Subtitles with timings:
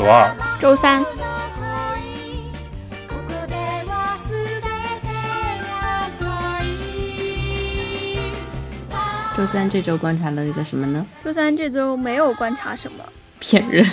[0.00, 1.04] 罗二、周三。
[9.36, 11.04] 周三这周观察了一个什么呢？
[11.22, 13.04] 周三这周没有观察什么，
[13.40, 13.86] 骗人！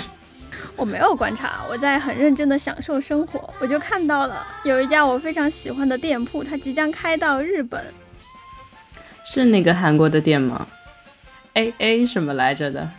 [0.78, 3.54] 我没有观察，我在很认真的享受生活。
[3.60, 7.84] 我就看到了有一家我非常喜欢的店铺，它即将开到日本。
[9.26, 10.66] 是那个韩国的店吗
[11.56, 12.90] ？A A 什么来着的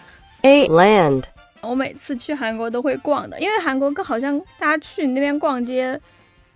[0.43, 1.23] ？A Land。
[1.61, 6.01] 我每次去韩国都会逛的，因为韩国更好像大家去那边逛街。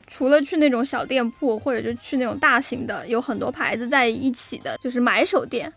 [0.04, 5.72] 除了去那种小店铺，或者就去那种大型的，有很多牌子在一起的，就是买手店。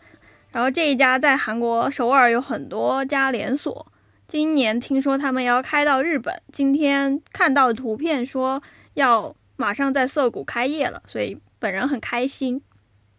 [0.52, 3.86] 然后这一家在韩国首尔有很多家连锁，
[4.28, 6.42] 今年听说他们要开到日本。
[6.52, 8.62] 今天看到图片说
[8.96, 12.62] 要马上在涩谷开业了，所以本人很开心。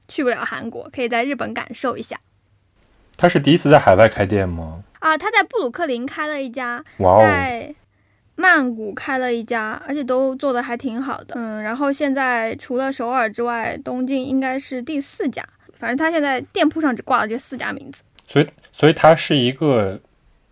[0.08, 2.20] 去不了韩国，可以在日本感受一下。
[3.16, 4.82] 他是第一次在海外开店吗？
[5.06, 7.74] 啊，他在布鲁克林开了一家，在。
[8.38, 11.34] 曼谷开了一家，而且都做的还挺好的。
[11.36, 15.42] 嗯，然后现在除了首尔之外，东京应该是第四家。
[15.72, 18.02] 反正他现在店铺上只挂了这四家名字。
[18.26, 19.98] 所以，所以它是一个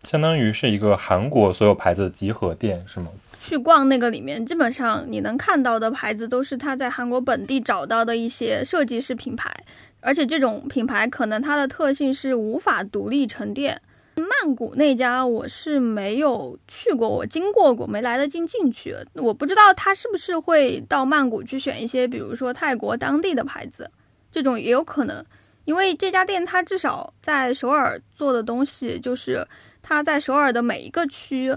[0.04, 3.08] 相当于是一个韩国所有牌子的集合店，是吗？
[3.38, 9.54] 去逛那个里面，基本上你能看到的牌子都是他在韩国本地找到的一些设计师品牌，
[10.00, 13.78] 而且这种品牌可能它的特性是无法独立成店。
[14.16, 18.94] 曼谷那家我是没有去过，我经过过，没来得及进去。
[19.14, 23.90] 我不知道他是不是会到曼谷去选一些，比如说泰国当地的牌子，
[24.30, 25.24] 这种也有可能。
[25.64, 29.46] 因为这家店它至少在首尔做的东西，就是
[29.82, 31.56] 它在首尔的每一个区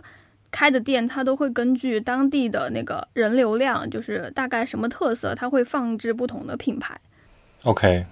[0.50, 6.98] 开的店，它都会根据当地的那个人流量，就是大概什么特色，它会放置不同的品牌。
[7.64, 8.06] OK，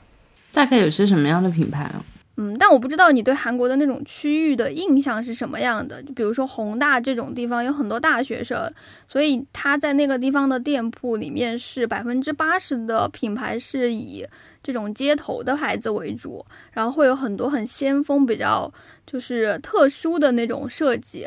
[0.51, 2.03] 大概有些什么样的品牌啊？
[2.37, 6.03] 嗯，但我不知道你对韩国的那种区域的印象是什么样的。
[6.03, 8.69] 就比如说宏大这种地方有很多大学生，
[9.07, 14.27] 所以他在那个地方的店铺里面是百分之八十的品牌是以
[14.61, 18.69] 这种街头的牌子为主，然后会有很多很先锋、比较
[19.07, 21.25] 就是特殊的那种设计。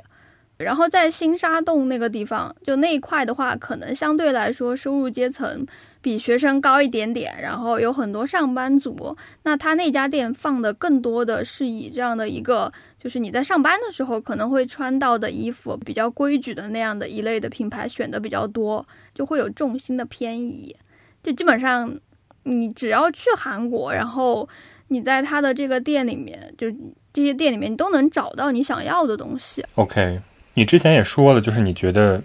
[0.58, 5.64] 然后在新沙洞那个地方，就那一块的话，可能相对来说收入阶层。
[6.00, 9.16] 比学生高一点点，然后有很多上班族。
[9.42, 20.74] 那他那家店放的更多的是以这样的一个，就是你在上班的时候可能会穿到的衣服，比较规矩的那样的一类的品牌选的比较多，就会有重心的偏移。
[21.22, 21.98] 就基本上
[22.44, 24.48] 你只要去韩国，然后
[24.88, 26.70] 你在他的这个店里面，就
[27.12, 29.64] 这些店里面，你都能找到你想要的东西。
[29.74, 30.20] OK，
[30.54, 32.22] 你之前也说了，就是你觉得。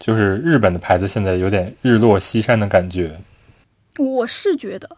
[0.00, 3.16] 就是日本的牌子现在有点日落西山的感觉，
[3.98, 4.88] 我是觉得。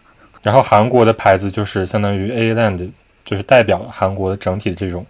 [0.43, 2.91] 然后韩国的牌子就是相当于 A Land，
[3.25, 5.05] 就是代表韩国的整体的这种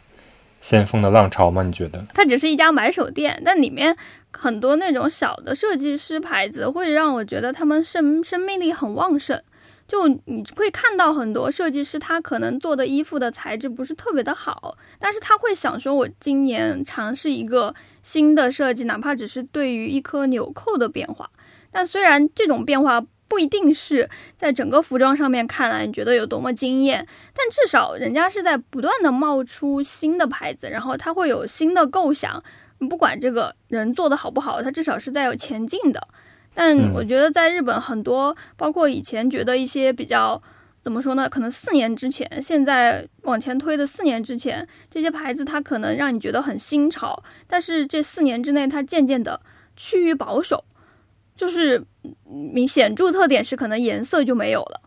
[0.60, 1.62] 先锋的浪潮吗？
[1.62, 2.04] 你觉得？
[2.14, 3.96] 它只是一家买手店，但里面
[4.30, 9.40] 很多那种小的设计师牌子，会让我觉得他们生生命力很旺盛。
[9.88, 21.30] 就你会看到很多设计师，他可能做的衣服的材质不是特别的好，但是他会想说，我今年尝试一个新的设计，哪怕只是对于一颗纽扣的变化。
[21.70, 32.42] 但虽然这种变化不一定是在整个服装上面看来你觉得有多么惊艳，但至少人家是在不断的冒出新的牌子，然后他会有新的构想。
[32.90, 36.08] 不管这个人做的好不好，他至少是在有前进的。
[36.52, 40.42] 但我觉得在日本很多，包括以前觉得一些比较
[40.82, 41.28] 怎么说呢？
[41.28, 49.40] 可能四年之前，现在往前推的四年之前，这些牌子它可能让你觉得很新潮，但是这四年之内，它渐渐的
[49.76, 50.64] 趋于保守，
[51.36, 51.84] 就是
[52.24, 54.80] 明显著特点是可能颜色就没有了。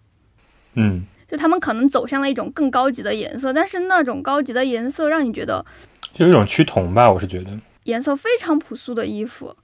[0.74, 5.66] 嗯，就他们可能走向了一种更高级的颜色，但是那种高级的颜色让你觉得
[6.14, 9.56] 就有一种趋同吧，我是觉得颜色非常朴素的衣服。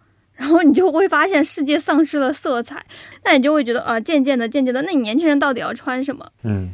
[0.42, 2.84] 然后你就会发现世界丧失了色彩，
[3.24, 6.26] 那你就会觉得啊，渐渐的，渐渐的，那你年轻人到底要穿什么？
[6.42, 6.72] 嗯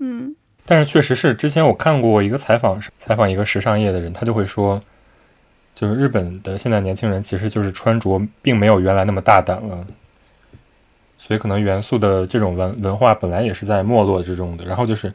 [0.00, 0.34] 嗯。
[0.64, 4.82] 但是确实是，之前我看过一个采访，采访一个时尚业的人，他就会说，
[5.72, 9.86] 就是日本的现在年轻人其实就是穿着并没有原来那么大胆了，
[11.16, 14.64] 所以可能元素的这种文文化本来也是在没落之中的。
[14.64, 15.12] 然后就是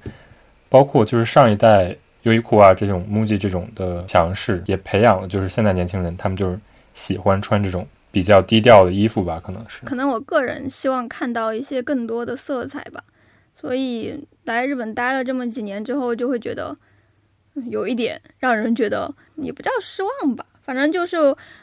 [0.70, 6.58] 包括就是上一代优衣库啊这种 MUJI 这种的强势，也培养了就是现在年轻人他们就是
[7.02, 9.84] 喜欢穿这种比较低调的衣服吧，可能是。
[9.86, 13.04] 可能我个人希望看到一些更多的色彩吧，
[13.60, 16.78] 所以来日本待了这么几年之后，就会觉得
[17.56, 21.18] 嗯有一点让人觉得也不叫失望吧，反正就是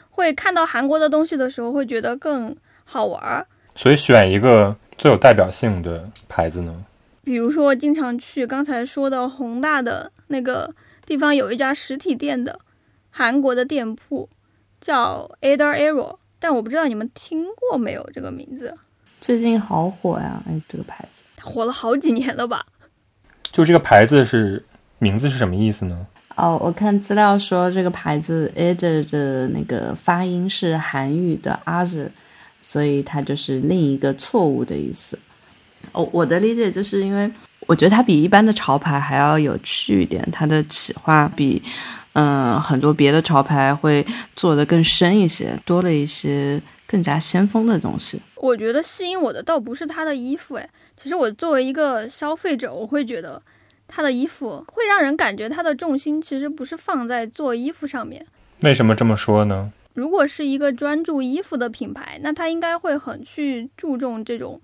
[0.09, 2.53] 会看到韩国的东西的时候，会觉得更
[2.83, 3.47] 好玩儿。
[3.75, 6.83] 所以选一个最有代表性的牌子呢？
[7.23, 10.73] 比如说，经常去刚才说的宏大的那个
[11.05, 12.59] 地方，有一家实体店的
[13.11, 14.27] 韩国的店铺，
[14.81, 18.73] 叫 Ada Arrow，但我不知道你们听过没有这个名字，
[19.19, 20.41] 最近好火呀！
[20.47, 22.65] 哎，这个牌子它火了好几年了吧？
[23.51, 24.63] 就这个牌子是
[24.99, 26.07] 名字是什么意思呢？
[26.35, 32.07] 哦，我看资料说这个牌子 Ada 的那个发音是韩语的 other，
[32.61, 35.19] 所以它就是另一个错误的意思。
[35.91, 37.29] 哦，我的理解就是因为
[37.67, 41.61] 我觉得它比一般的潮牌还要有趣一点，它的企划比
[42.21, 44.05] 嗯很多别的潮牌会
[44.35, 48.21] 做得更深一些，多了一些更加先锋的东西。
[48.35, 50.69] 我觉得吸引我的倒不是他的衣服，哎，
[51.01, 53.41] 其实我作为一个消费者，我会觉得
[53.87, 58.25] 他的衣服会让人感觉他的重心其实不是放在做衣服上面。
[58.63, 59.71] 为什么这么说呢？
[59.93, 64.59] 如果是一个专注衣服的品牌，那他应该会很去注重这种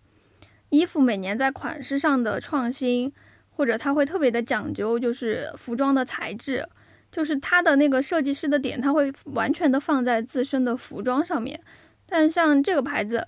[0.70, 3.12] 衣服每年在款式上的创新，
[3.52, 6.68] 或者他会特别的讲究，就是服装的材质，
[7.16, 11.58] 就是他的那个设计师的点，他会完全的放在自身的服装上面。
[12.06, 13.26] 但像这个牌子，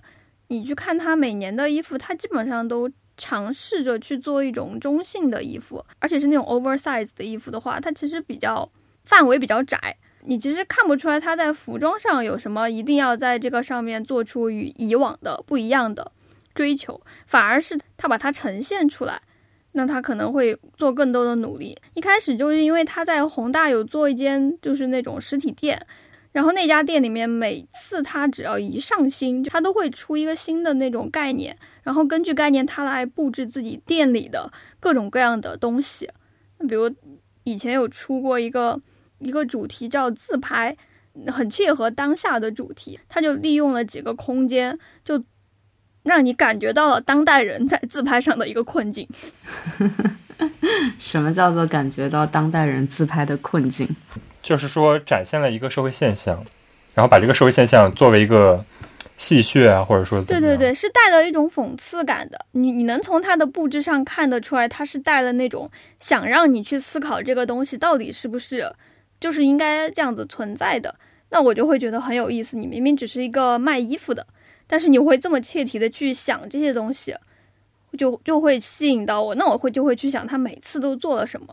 [0.48, 8.70] 你去看它每年的衣服，它基本上都尝试着去做一种中性的衣服，而且是那种 oversize 的衣服的话，它其实比较
[9.04, 9.96] 范围比较窄。
[10.24, 16.12] 你其实看不出来它在服装上有什么一定要在这个上面做出与以往的不一样的
[16.54, 19.22] 追求，反而是他把它呈现出来，
[19.72, 21.76] 那他可能会做更多的努力。
[21.94, 25.80] 一开始就是因为他在宏大有做一间就是那种实体店，
[26.32, 36.08] 然后那家店里面每次他只要一上新，他都会出一个新的那种概念，然后根据概念他来布置自己店里的各种各样的东西。
[36.58, 36.92] 那比如
[37.44, 38.80] 以前有出过一个。
[39.20, 40.76] 一个主题叫自拍，
[41.26, 42.96] 很切合当下的主题。
[43.08, 45.20] 他就利用了几个空间，就
[46.08, 49.06] 让你感觉到了当代人在自拍上的一个困境。
[50.98, 53.88] 什么叫做感觉到当代人自拍的困境？
[54.42, 56.44] 就是说展现了一个社会现象，
[56.94, 58.64] 然后把这个社会现象作为一个
[59.16, 62.46] 戏谑啊，或者说对对对，是带了一种讽刺感的。
[62.52, 65.70] 你你能从它的布置上看得出来，它是带了那种
[66.00, 68.72] 想让你去思考这个东西到底是不是。
[69.20, 70.94] 就是应该这样子存在的，
[71.30, 72.56] 那我就会觉得很有意思。
[72.56, 74.24] 你明明只是一个卖衣服的，
[74.68, 77.16] 但是你会这么切题的去想这些东西，
[77.98, 79.34] 就就会吸引到我。
[79.34, 81.48] 那我会就会去想他每次都做了什么。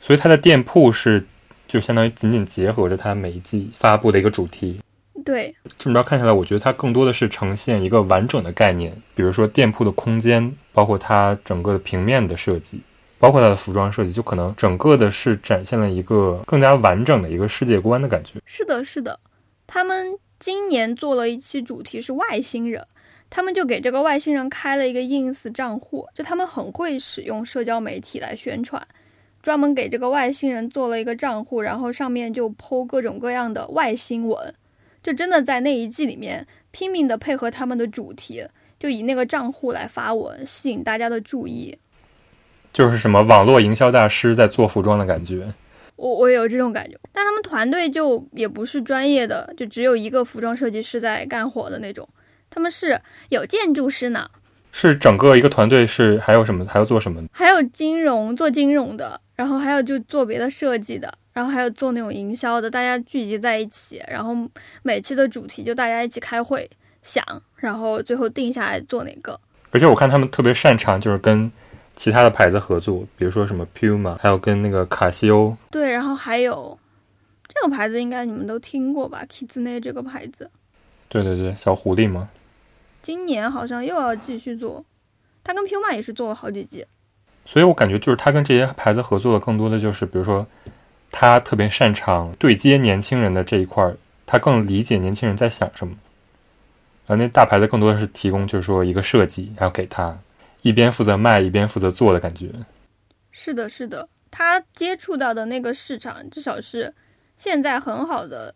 [0.00, 1.26] 所以他的店铺是
[1.68, 4.80] 就相当于紧紧结合着他每一季发布的一个主题。
[5.24, 12.80] 对，这么着看下来，我觉得它更多的是呈现一个完整的概念，比如说店铺的空间，包括它整个的平面的设计。
[13.20, 18.40] 包括它的服装设计，就可能整个的是展现了一个更加完整的一个世界观的感觉。
[18.44, 19.16] 是的，是的，
[19.64, 22.84] 他们今年做了一期主题是外星人，
[23.30, 28.84] 他们就给这个外星人开了一个 ins 账户，就他们很会使用社交媒体来宣传，
[29.40, 34.52] 专门给这个外星人做了一个账户，然后上面就剖各种各样的外星文，
[35.00, 38.44] 就真的在那一季里面拼命的配合他们的主题，
[38.80, 41.78] 就以那个账户来发文，吸引大家的注意。
[42.72, 45.54] 就是什么网络营销大师在做服装的感觉，
[46.02, 46.98] 我我有这种感觉。
[47.12, 52.08] 但他们团队就也不是专业的，就只有一个服装设计师在干活的那种。
[52.50, 54.28] 他们是有建筑师呢，
[54.72, 57.22] 是整个一个团队是还有什么还要做什么？
[57.30, 64.36] 还有金融做金融的，然后还有就做别的设计的，然后还有做那种营销的，大家聚集在一起，然后
[64.82, 66.68] 每期的主题就大家一起开会
[67.04, 67.24] 想，
[67.56, 69.38] 然后最后定下来做哪个。
[69.70, 71.50] 而且我看他们特别擅长就是跟。
[71.94, 75.56] 其他的牌子合作，比如说什么 Puma，还有跟那个卡西欧。
[75.70, 76.78] 对，然后还有
[77.46, 80.50] 这个牌子，应该你们都听过吧？Kitsune 这个牌子。
[81.08, 82.30] 对对对，小狐狸嘛。
[83.02, 84.84] 今年好像又要继续做，
[85.44, 86.86] 他跟 Puma 也是做了好几季。
[87.44, 90.46] 所以我感觉就是他跟这些牌子合作的，更多的就是比如说
[91.10, 95.94] 他特别擅长对接年轻人的这一块儿，他更理解年轻人在想什么。
[97.06, 100.16] 然后那大牌子更多的是提供，就是说一个设计，然后给他。
[100.62, 102.50] 一边负责卖，一边负责做的感觉。
[103.30, 106.92] 是的，是的，他接触到的那个市场，至少是
[107.38, 108.54] 现在很好的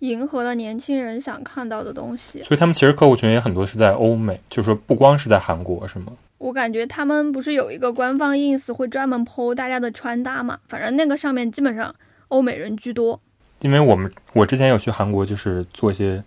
[0.00, 2.42] 迎合了年轻人想看到的东西。
[2.42, 6.12] 所以他们其实客户群也很多是在欧美，就是说不光是在韩国，是吗？
[6.38, 10.58] 我感觉他们不是有一个官方 ins 会专门 PO 大家的穿搭嘛？
[10.68, 11.94] 反正那个上面基本上
[12.28, 13.20] 欧美人居多。
[13.60, 16.22] 因为我们我之前有去韩国，就是做一些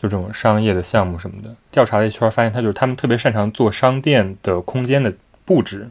[0.00, 5.12] 就这种商业的项目什么的，调查了一圈，发现他就是他们特别擅长做商店的空间的
[5.44, 5.88] 布置，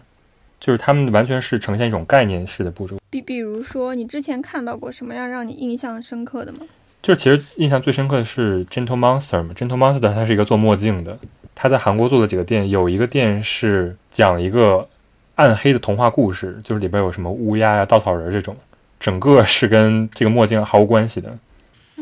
[0.59, 2.95] 就是他们完全是呈现一种概念式的布置。
[3.09, 6.59] 比比如说，你之前看到过什么样让你印象深刻的吗？
[7.01, 11.17] 就是其实印象最深刻的是 Gentle Monster 嘛，Gentle Monster 它是一个做墨镜的，
[11.53, 14.87] 他在韩国做了几个店，有一个店是讲一个
[15.35, 18.55] 暗黑的童话故事，就是里边有什么乌鸦呀、稻草人这种。
[18.99, 21.37] 整个是跟这个墨镜毫无关系的，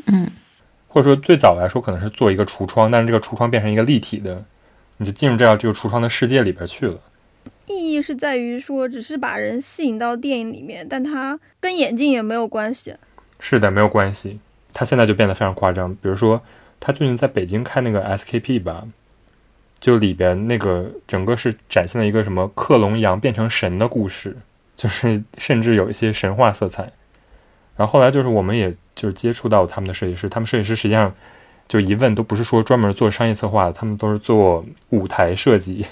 [0.05, 0.25] 嗯，
[0.95, 4.41] 或者说最早来说可能是做一个橱窗，但是这个橱窗变成一个立体的，
[4.95, 6.95] 你就进入这样这个橱窗的世界里边去了。
[7.65, 12.95] 意义是在于说，只是把人吸引到电影里面，但它跟眼镜也没有关系。
[13.41, 14.39] 是的，没有关系。
[14.71, 16.41] 他现在就变得非常夸张，比如说
[16.79, 18.87] 他最近在北京开那个 SKP 吧，
[19.81, 24.37] 就里边那个整个是展现了一个什么克隆羊变成神的故事。
[24.77, 26.89] 就是甚至有一些神话色彩，
[27.75, 31.13] 然后后来就是我们也就是接触到他们的设计师，他们设计师实际上
[31.67, 35.85] 就一问都不是说专门做商业策划的，他们都是做舞台设计。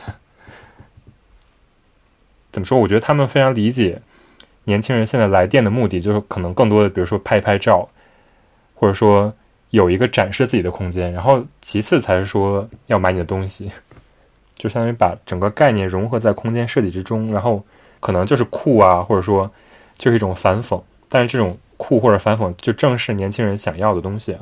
[2.51, 2.79] 怎么说？
[2.79, 4.01] 我觉得他们非常理解
[4.65, 7.89] 年轻人现在来店的目的，就是可能更多的，比如说拍一拍照，
[8.75, 9.33] 或者说
[9.71, 13.71] 有一个展示自己的空间，然后其次才是说要买你的东西，
[14.55, 17.63] 就相当于把整个概念融合在空间设计之中，然后。
[18.03, 19.49] 可能就是酷啊，或者说
[19.97, 24.39] 就是一种反讽，但是这种酷或者反讽，就正是年轻人想要的东西啊。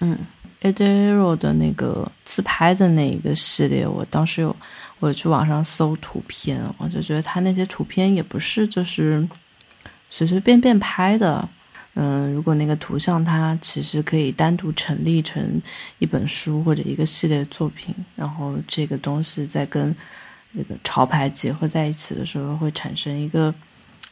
[0.00, 0.18] 嗯
[0.62, 4.54] a d e r o 的那个自拍的那一个系列，我当时有
[4.98, 9.26] 我去网上搜图片，我就觉得他那些图片也不是就是
[10.10, 11.48] 随随便便拍的。
[11.94, 15.62] 嗯，如果那个图像它其实可以单独成立成
[15.98, 19.94] 一本书或者一个系列作品，然后这个东西再跟。
[20.52, 23.54] 那个潮牌结合在一起的时候，会产生一个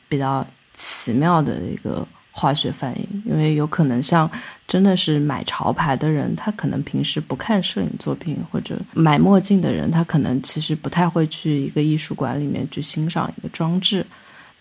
[0.09, 2.07] 比较奇妙的一个
[2.39, 3.23] 化学反应。
[3.27, 4.31] 因为有可能像
[4.67, 14.07] 真的是买潮牌的人，他可能平时不看摄影作品；或者买墨镜的人，他可能其实不太会去一个艺术馆里面去欣赏一个装置。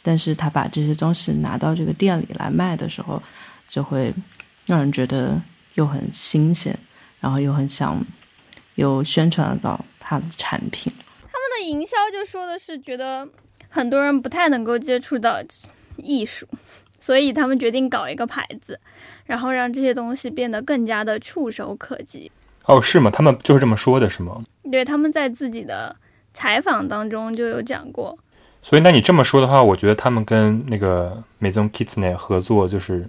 [0.02, 3.22] 但是他把这些东西拿到这个店里来卖的时候，
[3.68, 4.14] 就会
[4.66, 5.42] 让人觉得
[5.74, 6.78] 又很新鲜，
[7.20, 8.02] 然后又很想
[8.76, 10.94] 又宣传到他的产品。
[11.22, 13.28] 他们的营销就说的是觉得
[13.68, 15.44] 很多人不太能够接触到
[15.98, 16.48] 艺术，
[17.08, 18.78] 所以他们决定搞一个牌子，
[19.26, 22.30] 然后让这些东西变得更加的触手可及。
[22.66, 23.10] 哦，是吗？
[23.10, 24.44] 他们就是这么说的，是吗？
[24.70, 25.96] 对，他们在自己的
[26.34, 28.20] 采访当中就有讲过。
[28.62, 33.08] 所以，那你这么说的话，我觉得他们跟那个 Maison Kitsune 合作就是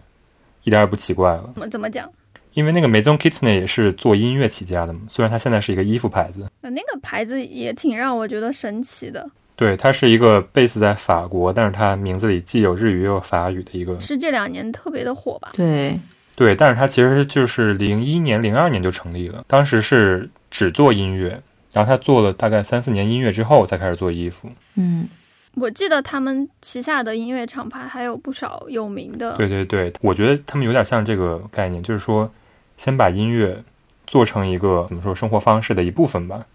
[0.62, 1.50] 一点也不奇怪了。
[1.54, 2.08] 怎么怎么讲？
[2.52, 6.48] 因为那个 Maison Kitsune 也是做音乐起家的嘛，虽然他现在是一个衣服牌子。
[6.60, 9.28] 那那个牌子也挺让我觉得神奇的。
[9.58, 13.98] 对，它是一个 base 在法国，但是它名字里既有日语又有法语的一个。
[13.98, 15.50] 是这两年特别的火吧？
[15.52, 15.98] 对，
[16.36, 24.48] 对，但是它其实就是零一年、零二年就成立了，当时是只做音乐，然后他做了大概三四年音乐之后才开始做衣服。
[24.76, 25.08] 嗯。
[25.54, 29.36] 我记得他们旗下的音乐厂牌还有不少有名的。
[29.36, 32.30] 对对对，我觉得他们有点像这个概念，就是说。
[32.76, 33.60] 先把音乐
[34.06, 36.46] 做成一个怎么说生活方式的一部分吧，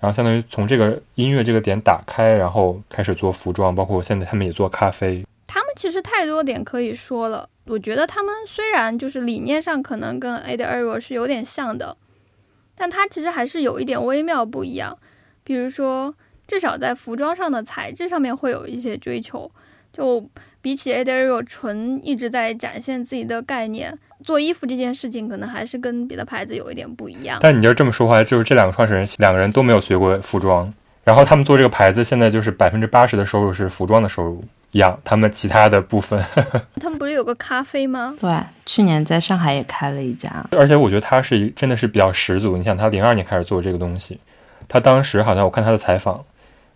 [0.00, 5.24] 然后相当于从这个音乐这个点打开，然后开始做服装，包括现在他们也做咖啡。
[5.46, 7.48] 他们其实太多点可以说了。
[7.66, 11.96] 我觉得他们虽然就是理念上可能跟 a d a r o 是有点像的，
[12.74, 14.96] 但它其实还是有一点微妙不一样。
[15.44, 16.14] 比如说，
[16.48, 19.50] 至少在服装上的材质上面会有一些追求。
[19.92, 20.24] 就
[20.62, 23.98] 比起 a d a r o 纯一直在展现自己的概念。
[24.24, 27.38] 做衣服这件事情，可能还是跟别的牌子有一点不一样。
[27.40, 30.72] 但你就这么说话，就是这两个创始人，两个人都没有学过服装，
[31.04, 36.22] 然后他们做这个牌子，现在就是百分之八十的收入是服装的收入，养他们其他的部分。
[36.80, 38.14] 他们不是有个咖啡吗？
[38.20, 38.30] 对，
[38.66, 40.44] 去年在上海也开了一家。
[40.52, 42.56] 而且我觉得他是真的是比较十足。
[42.56, 44.18] 你想，他零二年开始做这个东西，
[44.68, 46.22] 他当时好像我看他的采访。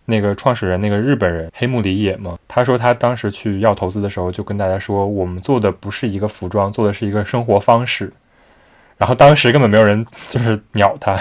[0.07, 8.13] 那个创始人，那个日本人黑木里野嘛，他说他当时去要投资的时候，就跟大家说，我们做的不是一个服装，做的是一个生活方式。
[8.99, 11.19] 然后当时根本没有人就是鸟他，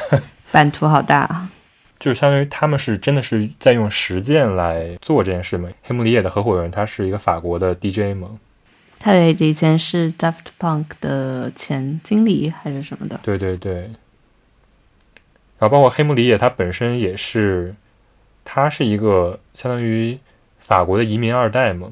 [0.52, 1.50] 版图好大啊，
[1.98, 5.70] 就相当于他们是真的是在用实践来做这件事嘛。
[5.84, 8.32] 黑木里野的合伙人，他是一个法国的 DJ 嘛，
[9.00, 13.20] 他以前是 Daft Punk 的前经理还是什么的？
[13.24, 13.90] 对对对。
[15.58, 17.74] 然后包括黑木里野，他本身也是。
[18.46, 20.18] 他是一个相当于
[20.60, 21.90] 法国的移民二代嘛，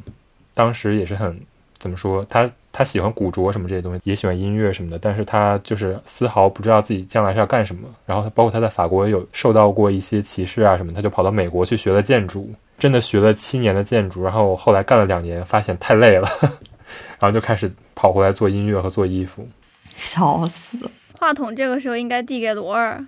[0.54, 1.40] 当时也是很
[1.78, 2.26] 怎么说？
[2.30, 7.88] 他他喜欢古着什么这些东西，也喜欢音乐什么的，但是他就是丝毫不知道自己将来是要干什么。
[8.06, 16.30] 然后他包括他在法国有受到过一些歧视啊什么，他就跑到美国去学了建筑，真的学了七年的建筑，然后后来干了两年，发现太累了，
[17.20, 19.46] 然后就开始跑回来做音乐和做衣服。
[19.94, 20.78] 笑死！
[21.20, 23.06] 话筒这个时候应该递给罗尔。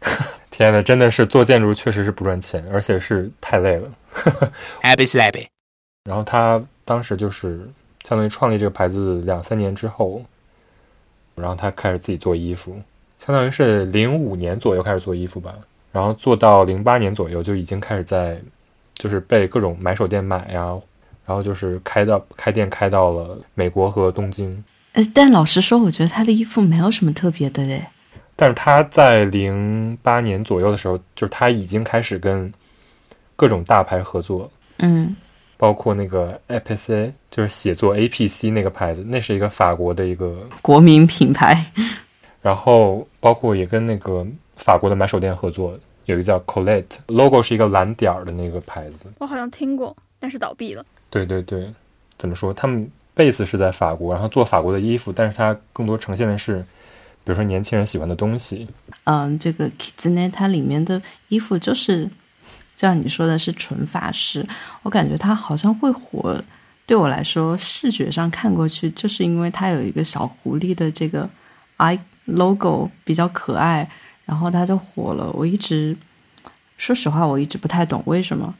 [0.50, 3.90] 天呐，真的是做建筑确实是不赚钱，而且是太累了。
[4.82, 5.46] Happy slappy。
[6.04, 7.60] 然后他当时就是
[8.06, 10.22] 相当于创立这个牌子两三年之后，
[11.34, 12.78] 然后他开始自己做衣服，
[13.24, 15.54] 相当于是零五年左右开始做衣服吧，
[15.92, 18.40] 然后做到零八年左右就已经开始在
[18.94, 20.76] 就是被各种买手店买呀，
[21.26, 24.62] 然后就是开到开店开到了美国和东京。
[24.92, 27.86] 呃，但老实说，我觉得他的衣服没有什么特别的嘞。
[28.40, 32.50] 但是他在零八年左右的时候，就是他已经开始跟
[33.36, 35.14] 各种大牌合作，嗯
[35.58, 41.62] 包括那个 APC，就是写作 APC 那个牌子，那是一个法国的一个，国民品牌。
[42.40, 49.12] 然后包括也跟那个法国的买手店合作，有一个叫 Colette，logo 是一个蓝点儿的那个牌子。
[49.18, 50.82] 我好像听过，但是倒闭了。
[51.10, 51.70] 对对对，
[52.16, 52.54] 怎么说？
[52.54, 56.64] 他们 base 是在法国，然后做法国的衣服，但是它更多呈现的是，
[57.24, 58.66] 比如说年轻人喜欢的东西。
[59.04, 62.04] 嗯，这个 Kitsune 它里面的衣服就是，
[62.76, 64.46] 就像你说的是纯法式，
[64.82, 66.42] 我感觉它好像会火。
[66.86, 71.28] 对我来说，视觉上看过去，就是因为它有一个小狐狸的这个
[71.76, 73.88] i logo 比较可爱，
[74.24, 75.30] 然后它就火了。
[75.32, 75.96] 我一直
[76.78, 78.52] 说实话，我一直不太懂为什么。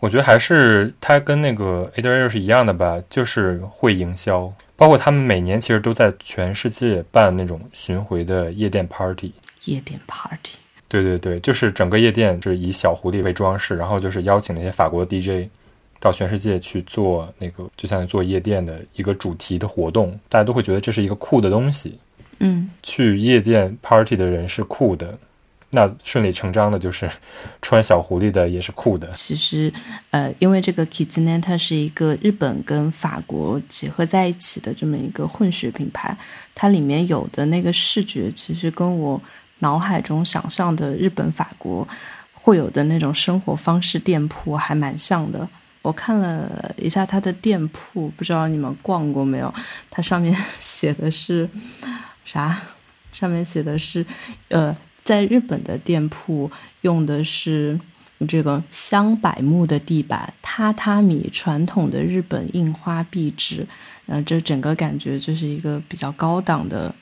[0.00, 9.32] 我觉得还是它跟那个 a d r 是一样的吧，就是会营销，包括他们每年其实都在全世界办那种巡回的夜店 party。
[9.64, 10.52] 夜店 party，
[10.86, 15.48] 对对对，就是整个夜店是以小狐狸为装饰，然后就是邀请那些法国的 DJ
[15.98, 21.98] 到全世界去做那个，就像做夜店的一个主题的活动，大家都会觉得这是一个酷的东西。
[22.38, 25.18] 嗯，去夜店 party 的人是酷的，
[25.76, 27.06] 那顺理成章的就是
[27.60, 29.12] 穿小狐狸的也是酷的。
[29.12, 29.70] 其实，
[30.10, 36.16] 呃，因为这个 Kitsune 它是一个日本跟法国结合在一起的这么一个混血品牌，
[36.54, 39.20] 它里面有的那个视觉，其实跟我
[39.58, 41.86] 脑海中想象的日本、法国
[42.32, 45.46] 会有的那种生活方式店铺还蛮像的。
[45.82, 49.52] 我看了一下它的店铺，不知道你们逛过没有？
[49.90, 51.46] 它上面写的是
[52.24, 52.58] 啥？
[53.12, 54.04] 上面写的是，
[54.48, 54.76] 呃，
[55.06, 57.78] 在日本的店铺用的是
[58.26, 63.64] 这个香柏木的地板，榻榻米传统的日本印花壁纸，
[64.04, 66.92] 然后这整个感觉就是一个比较高档的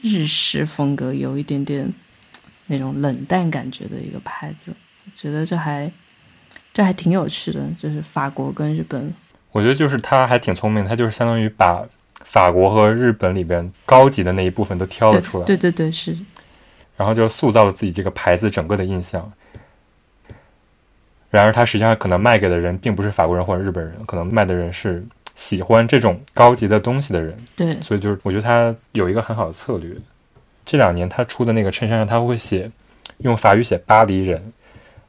[0.00, 1.92] 日式风格，有一点点
[2.68, 4.72] 那种冷淡感觉的一个牌子。
[5.04, 5.90] 我觉得这还
[6.72, 9.12] 这还挺有趣的，就是法国跟日本
[9.50, 11.84] 我觉得就是他还挺聪明，他就是相当于把
[12.22, 16.16] 法国和日本里边高级的那一部分都挑了出来，对对对，是
[17.00, 19.26] 然后就塑造了自己这个牌子整个的印象。
[21.30, 25.02] 然而，他实际上可能卖给的人并不是法国人或者日本人，可能卖的人是
[25.34, 27.34] 喜欢这种高级的东西的人。
[27.56, 29.96] 对，所以就是我觉得他有一个很好的策略。
[30.66, 32.70] 这两年他出的那个衬衫上，他会写
[33.20, 34.52] 用法语写巴黎人，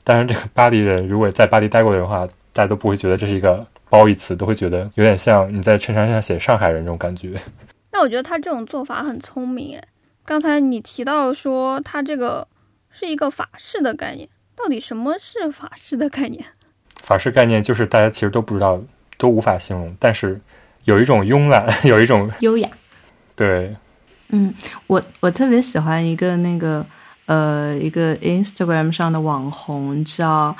[0.06, 7.34] 但是这个巴黎人如果在巴黎待过的话，大家都不会觉得这是一个褒义词，都会觉得有点像你在衬衫上写上海人这种感觉。
[7.92, 9.84] 那我觉得他这种做法很聪明诶。
[10.32, 12.48] 刚才你提到说它这个
[12.90, 16.42] 是一个法式的概念，到底什么是法式的概念？
[17.04, 18.82] 法式概念就是大家其实都不知道，
[19.18, 20.40] 都无法形容，但是
[20.86, 22.70] 有一种慵懒， 有一种优雅。
[23.36, 23.76] 对，
[24.30, 24.54] 嗯，
[24.88, 26.86] 我我特别喜欢一个那个
[27.26, 30.56] 呃一个 Instagram 上的网红叫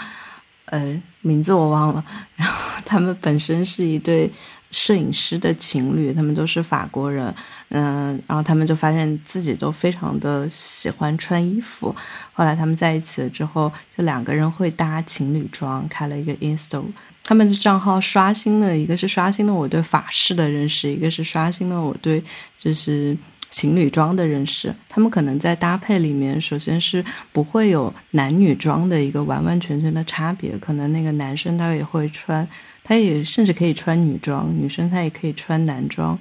[0.66, 2.04] 呃名字我忘了，
[2.36, 4.30] 然后他们本身是一对
[4.72, 7.34] 摄影师的情侣，他们都是法国人，
[7.72, 11.96] 嗯、然后他们就发现自己都非常的喜欢穿衣服，
[12.34, 16.84] 后来他们在一起了之后，就两个人会搭情侣装，开了一个 Insta。
[17.24, 22.22] 他们的账号刷新了，一个是刷新了我对法式的认识，一个是刷新了我对
[22.58, 23.16] 就是
[23.52, 24.74] 情侣装的认识。
[24.90, 32.46] 他们可能在搭配里面，首先是不会有男女装的一个完完全全的差别，可能那个男生他也会穿，
[32.84, 36.20] 他也甚至可以穿女装，女生她也可以穿男装。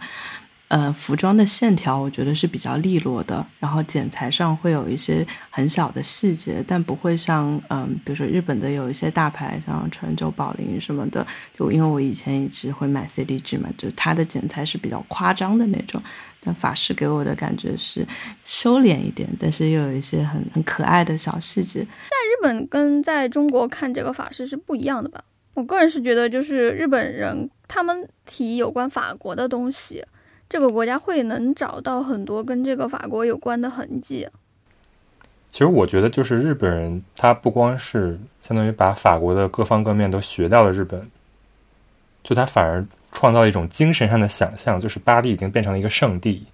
[0.70, 11.26] 呃，服装的线条我觉得是比较利落的，然后剪裁上会有一些很小的细节，但不会像嗯，比如说日本的有一些大牌，像川久保玲什么的，
[11.58, 16.00] 就因为我以前一直会买 CDG 嘛，就它的剪裁是比较夸张的那种，
[16.40, 18.06] 但法式给我的感觉是
[18.44, 21.80] 收敛一点，但是又有一些很很可爱的小细节。
[21.80, 25.20] 在日本跟在中国看这个法式是不一样的吧？
[25.54, 30.00] 我个人是觉得，就是日本人他们提有关法国的东西，
[30.50, 34.28] 这个国家会能找到很多跟这个法国有关的痕迹。
[35.52, 41.08] 其实我觉得，就是日本人，他不光是相当于把法国的各方各面都学到了日本，
[42.24, 46.44] 就他反而创造了一种精神上的想象，就是巴黎已经变成了一个圣地。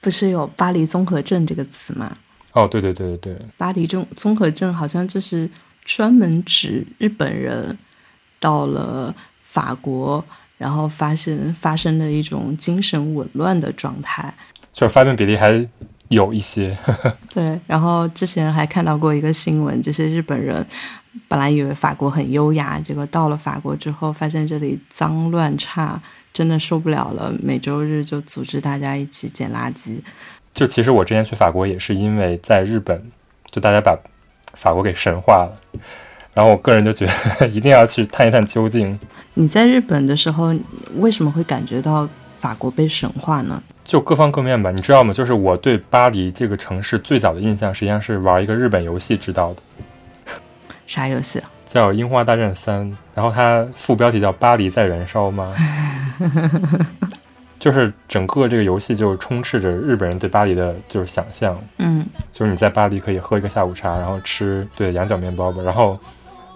[0.00, 2.16] 不是有巴黎综合症这个词吗？
[2.52, 5.48] 哦，对对对对对，巴黎综综合症好像就是
[5.84, 7.76] 专门指日本人
[8.38, 10.24] 到了法国，
[10.56, 14.32] 然后发现发生的一种精神紊乱的状态。
[14.72, 15.66] 就是发病比例还
[16.08, 16.76] 有一些。
[17.32, 20.66] 对，然后之前还看到过一个新闻，这些日本人
[21.28, 26.00] 本来以为法国很优雅，结果到了法国之后，发现这里脏乱差，
[26.32, 27.32] 真的受不了了。
[27.40, 30.00] 每周日就组织大家一起捡垃圾。
[30.52, 33.00] 就其实我之前去法国也是因为在日本，
[33.50, 33.96] 就大家把
[34.54, 35.56] 法国给神化了，
[36.34, 37.06] 然后我个人就觉
[37.38, 38.98] 得 一定要去探一探究竟。
[39.34, 40.54] 你在日本的时候，
[40.96, 43.62] 为什么会感觉到法国被神化呢？
[43.84, 45.12] 就各方各面吧，你知道吗？
[45.12, 49.60] 就是我对巴黎这个城市最早的印象，实际上是玩一个日本游戏知道的，
[50.86, 51.40] 啥游戏？
[51.66, 55.52] 叫《樱花大战三》，然后它副标题叫“巴黎在燃烧”吗？
[57.58, 65.62] 就是整个这个游戏就充斥着日本人对巴黎的就是想象，嗯就是你在巴黎可以喝一个下午茶，然后吃对羊角面包吧。
[65.62, 65.98] 然后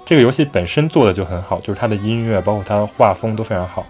[0.09, 3.85] 这个游戏本身做的就很好，就是它的音乐包括它的画风都非常好。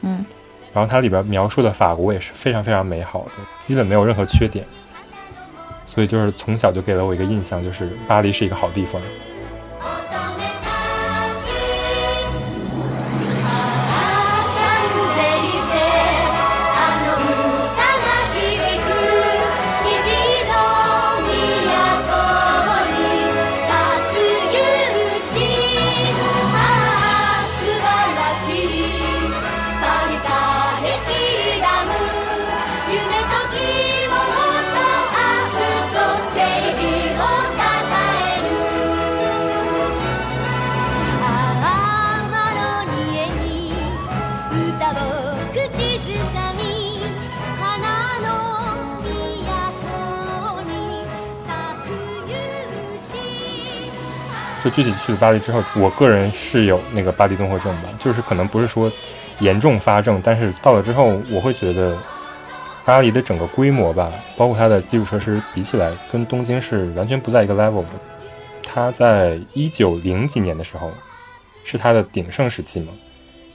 [0.00, 0.24] 嗯，
[0.72, 4.64] 然后它里边描述的法国也是非常非常美好的，基本没有任何缺点。
[5.86, 8.98] 所以就是从小就给了我一个印象，就是巴黎是一个好地方。
[54.74, 58.90] 具体去了巴黎之后，我个人是有那个巴黎综合症吧，就是可能不是说
[59.38, 61.96] 严重发症，但是到了之后，我会觉得
[62.84, 67.88] 巴黎的整个规模吧，包括它的基础设施比起来，跟东京是完全不在一个 level 的。
[68.62, 70.90] 它在一九零几年的时候，
[71.64, 72.92] 是它的鼎盛时期嘛。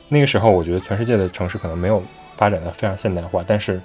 [0.10, 2.02] 那个时候，我觉得全世界的城市可能没有
[2.36, 3.82] 发展的非常现代化，但是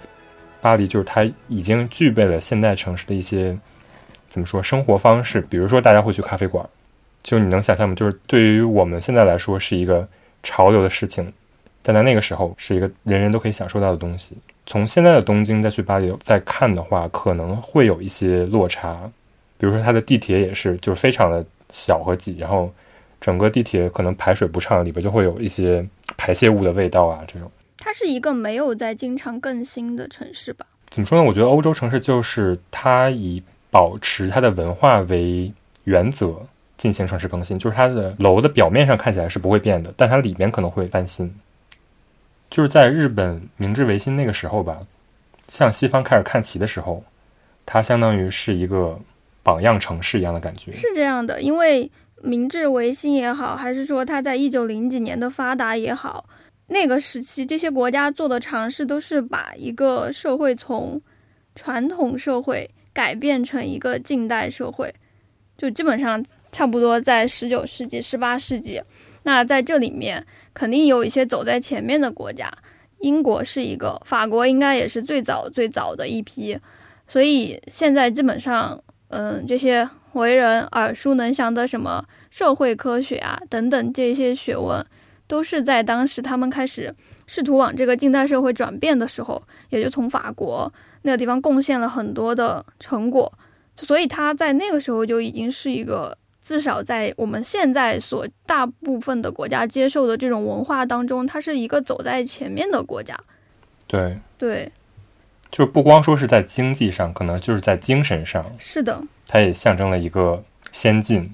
[0.60, 3.56] 巴黎就是它已经具备了现代城市的一些
[4.28, 6.64] 怎么说生活方式，比如说大家会去咖啡馆，
[7.22, 7.94] 就你能想象吗？
[7.94, 10.06] 就是对于我们现在来说是一个
[10.42, 11.32] 潮流的事情，
[11.82, 14.36] 但在那个时候是一个人人都可以享受到的东西。
[14.66, 19.10] 从现在的东京再去巴黎再看的话，可能会有一些落差。
[19.58, 22.72] 比如说它的地铁也是，就是非常的小和挤，然后
[23.20, 27.50] 整个地铁可能排水不畅，里边就会有一些排泄物的味道啊，这种。
[27.78, 30.66] 它是一个没有在经常更新的城市吧？
[30.90, 31.24] 怎么说呢？
[31.24, 35.52] 我觉得欧洲城市就是它以保持它的文化为
[35.84, 36.44] 原则
[36.82, 41.32] 进行城市更新，就是它的楼的表面上看起来是不会变的，但它里面可能会翻新。
[42.50, 44.80] 就是在日本明治维新那个时候吧，
[45.46, 47.04] 向西方开始看齐的时候，
[47.64, 48.98] 它相当于是一个
[49.44, 50.72] 榜样城市一样的感觉。
[50.72, 51.88] 是这样的，因为
[52.20, 56.28] 明治维新也好，还是说它在一九零几年的发达也好，
[56.66, 61.00] 那个时期这些国家做的尝试都是把一个社会从
[61.54, 64.92] 传统社会改变成一个近代社会，
[65.56, 68.80] 就基本上差不多在十九世纪、十八世纪。
[69.24, 72.52] 那在这里面肯定有一些走在前面的国家，
[72.98, 76.58] 英国是一个，法国应该也是最早最早的一批，
[77.06, 84.84] 所以现在基本上，嗯，这些为人耳熟能详的什么社会科学啊等等这些学问，
[85.28, 86.92] 都是在当时他们开始
[87.28, 93.32] 试图往这个近代社会转变的时候，也就从法国那个地方贡献了很多的成果，
[93.76, 96.18] 所以他在那个时候就已经是一个。
[96.42, 103.16] 至少在我们现在所大部分的国家接受的这种文化当中，它是一个走在前面的国家。
[103.86, 104.72] 对，对，
[105.50, 111.32] 就不光说是在经济上，可能就是在精神上，是的，它也象征了一个先进。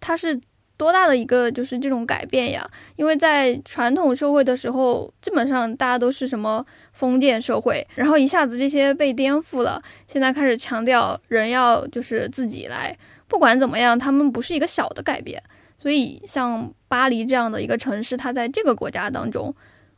[0.00, 0.38] 它是
[0.76, 2.68] 多大的一个就是这种改变呀？
[2.96, 12.94] 因为在传统社会的时候，基本上大家都是什么封建社会，然后一下子这些被颠覆了，现在开始强调人要就是自己来。
[13.28, 15.42] 不管怎么样，他们不是一个小的改变，
[15.78, 19.54] 所以像巴黎这样的一个城市，它在这个国家当中，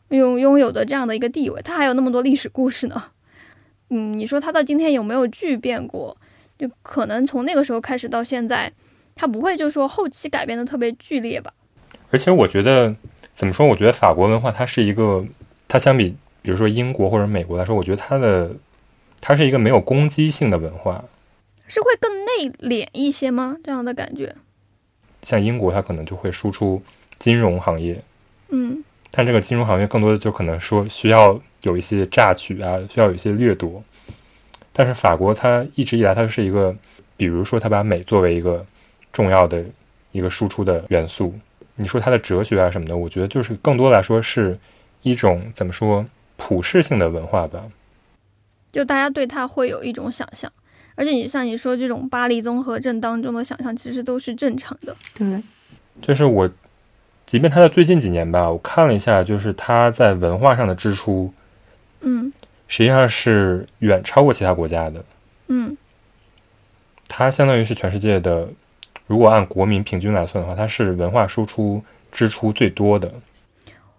[0.09, 3.05] 拥拥有的这样的一个地位，它还有那么多历史故事呢。
[3.91, 6.17] 嗯，你说它到今天有没有巨变过？
[6.59, 8.73] 就可能从那个时候开始到现在，
[9.15, 11.53] 它不会就说后期改变的特别剧烈吧？
[12.11, 12.95] 而且我觉得
[13.35, 13.67] 怎么说？
[13.67, 15.25] 我觉得法国文化它是一个，
[15.69, 18.51] 它相比比如说英国或者美国来说，我觉得它的
[19.21, 21.05] 它是一个没有攻击性的文化。
[21.67, 23.57] 是会更内敛一些吗？
[23.63, 24.35] 这样的感觉？
[25.23, 26.83] 像英国，它可能就会输出
[27.19, 28.03] 金融行业，
[28.49, 33.83] 嗯但这个金融行业更多的就可能说需要有一些榨取啊，需要有一些掠夺。
[34.73, 36.77] 但是法国它一直以来它是一个，
[37.17, 38.65] 比如说它把美作为一个
[39.13, 39.65] 重要的
[40.13, 41.35] 一个输出的元素。
[41.77, 44.59] 你说它的哲学啊什么的，我觉得就是更多来说是
[45.03, 46.05] 一种怎么说
[46.37, 47.65] 普世性的文化吧。
[48.71, 50.53] 就大家对它会有一种想象，
[50.97, 54.97] 而且你像你说这种巴黎综合症当中的想象，其实都是正常的。
[55.15, 55.41] 对，
[56.03, 56.51] 就是我，
[57.25, 61.33] 即便他在最近几年吧，我看了一下，就是他在文化上的支出
[62.01, 62.33] 嗯
[62.67, 65.05] 实际上是远超过其他国家的。
[65.49, 65.77] 嗯
[67.09, 68.49] 它相当于是全世界的，
[69.07, 71.81] 如果按国民平均来算的话，它是文化输出
[72.11, 73.13] 支出最多的。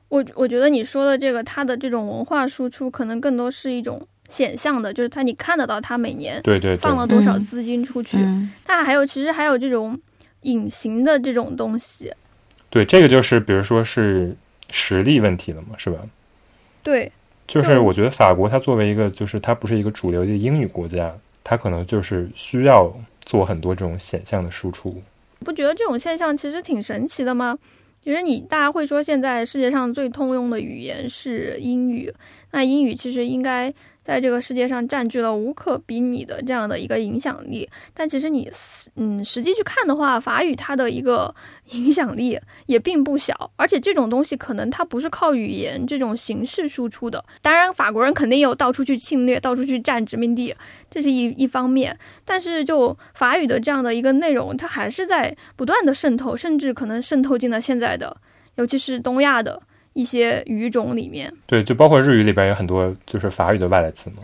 [0.10, 10.00] 我我觉得你说的这个，它的这种文化输出，可能更多是一种显象的，就是它你看得到它每年对对对放，了多少嗯资金出去，嗯但还有其实还有这种
[10.42, 12.14] 隐形的这种东西。
[12.70, 14.36] 对，这个就是比如说是
[14.70, 16.00] 实力问题了嘛，是吧？
[16.84, 17.12] 对，
[17.48, 25.02] 就是我觉得法国它作为一个，就是它不是一个主流的英语国家，它可能就是需要做很多这种显象的输出。
[25.40, 27.58] 不觉得这种现象其实挺神奇的吗？
[28.04, 32.14] 其实你大家会说，现在世界上最通用的语言是英语，
[32.52, 33.74] 那英语其实应该
[34.08, 37.70] 在这个世界上占据了无可比拟的这样的一个影响力。
[37.94, 38.50] 但其实你
[38.96, 41.36] 嗯实际去看的话，法语它的一个
[41.72, 47.22] 影响力也并不小，而且这种东西可能它不是靠语言这种形式输出的。
[47.42, 50.56] 当然，法国人肯定有到处去侵略、到处去占殖民地，
[50.90, 52.00] 这是一一方面。
[52.24, 58.16] 但是就法语的这样的一个内容，它还是在不断的渗透，甚至可能渗透进了现在的，
[58.56, 59.62] 尤其是东亚的
[59.98, 61.34] 一些语种里面。
[61.48, 64.18] 对，就包括日语里边有很多就是法语的外来词嘛。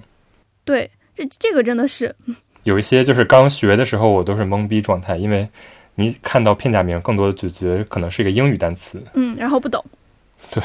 [0.64, 2.16] 对，这这个真的是，
[2.64, 5.50] 有一些就是刚学的时候，我都是懵逼状态，因为
[5.96, 9.04] 你看到片假名，更多的就觉得可能是一个英语单词。
[9.16, 9.84] 嗯，然后不懂。
[10.52, 10.62] 对，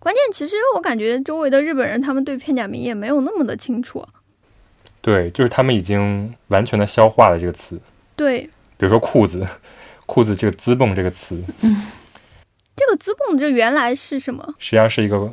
[0.00, 4.04] 关键其实我感觉周围的日本人他们对片假名也没有那么的清楚。
[5.00, 7.78] 对，就是他们已经完全的消化了这个词。
[8.16, 8.40] 对，
[8.76, 9.46] 比如说裤子，
[10.06, 11.40] 裤子这个“滋蹦”这个词，
[12.76, 14.54] 这个 o n 这原来是什么？
[14.58, 15.32] 实际上是一个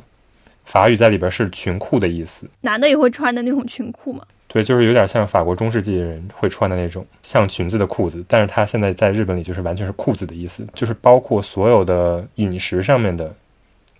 [0.64, 2.48] 法语在里边是裙裤的意思。
[2.62, 4.24] 男的也会穿的那种裙裤吗？
[4.48, 13.34] 对，就是有点像法国中世纪人会穿的那种像裙子的裤子，但是它现在在日本里就是完全是裤子的意思，就是包括所有的饮食上面的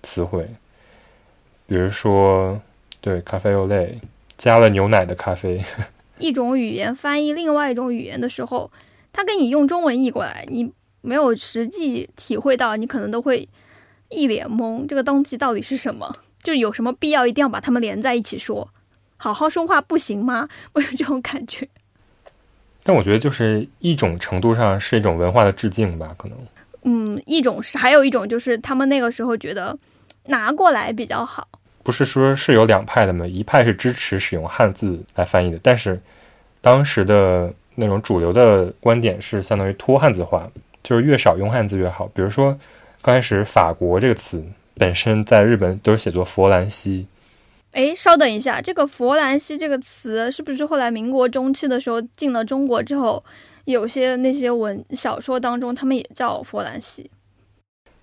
[0.03, 0.49] 词汇，
[1.67, 2.61] 比如说
[3.01, 3.99] 对咖啡 o 类
[4.39, 5.61] 加了牛奶的咖啡，
[6.19, 8.71] 一种语言翻译另外一种语言的时候，
[9.13, 10.71] 他给你用中文译过来，你
[11.05, 13.47] 没有实际体会到，你可能都会
[14.09, 16.17] 一脸懵，这个东西到底是什么？
[16.43, 18.69] 就有什么必要一定要把它们连在一起说？
[19.17, 20.49] 好好说话不行吗？
[20.73, 21.69] 我有这种感觉。
[22.83, 26.39] 但我觉得就是一种程度上是一种文化的致敬吧，可能。
[26.83, 29.77] 嗯，一种是，还有一种就是他们那个时候觉得
[30.27, 31.49] 拿过来比较好。
[31.83, 33.27] 不是说是有两派的吗？
[33.27, 35.99] 一派是支持使用汉字来翻译的，但是
[36.61, 40.51] 当时的那种主流的观点是相当于脱汉字化，
[40.85, 42.07] 就是越少用汉字越好。
[42.15, 42.57] 比如说，
[43.03, 44.41] 刚开始“法国”这个词
[44.77, 47.09] 本身在日本都是写作佛兰西，
[47.73, 53.25] 诶，稍等一下，这个佛兰西这个词是不是后来民国中期的时候进了中国之后，
[53.65, 57.11] 有些那些文小说当中他们也叫佛兰西？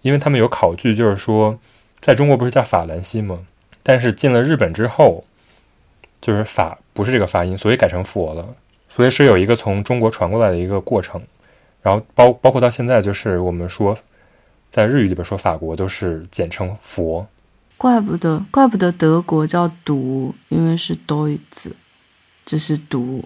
[0.02, 1.58] 因为他们有考据，就是说
[2.00, 3.40] 在中国不是叫法兰西吗？
[3.84, 5.24] 但是进了日本之后，
[6.20, 8.48] 就是法不是这个发音，所以改成佛了。
[8.90, 11.22] 所以是有一个从中国传过来的一个过程，
[11.82, 13.98] 然后包包括到现在，就是我们说
[14.70, 17.28] 在日语里边说法国都是简称佛。
[17.78, 21.72] 怪不得，怪不得德国叫独，因为是 Deutsch，
[22.46, 23.26] 这是独。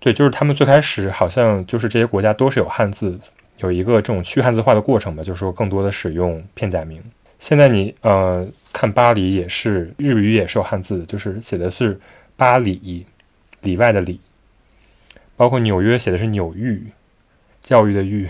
[0.00, 3.18] 对，就是他们最开始好像就是这些国家都是有汉字，
[3.58, 7.02] 有一个这种去汉字化的过程吧，就是说更多的使用片假名。
[7.38, 12.00] 现在你呃看巴黎也是日语也是有汉字，就是写的是
[12.36, 13.04] 巴里，
[13.60, 14.18] 里外的里，
[15.36, 16.86] 包括纽约写的是纽域，
[17.66, 18.28] 教育的育。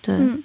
[0.00, 0.40] 对，嗯，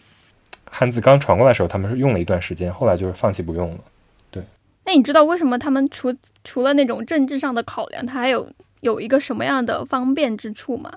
[0.65, 3.83] 汉字刚传过来的时候，他们是用了一段时间，后来就是放弃不用了。
[4.31, 4.43] 对
[4.85, 6.11] 那你知道为什么他们除
[6.43, 10.91] 除了那种政治上的考量，他还有有一个什么样的方便之处吗？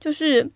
[0.00, 0.48] 就是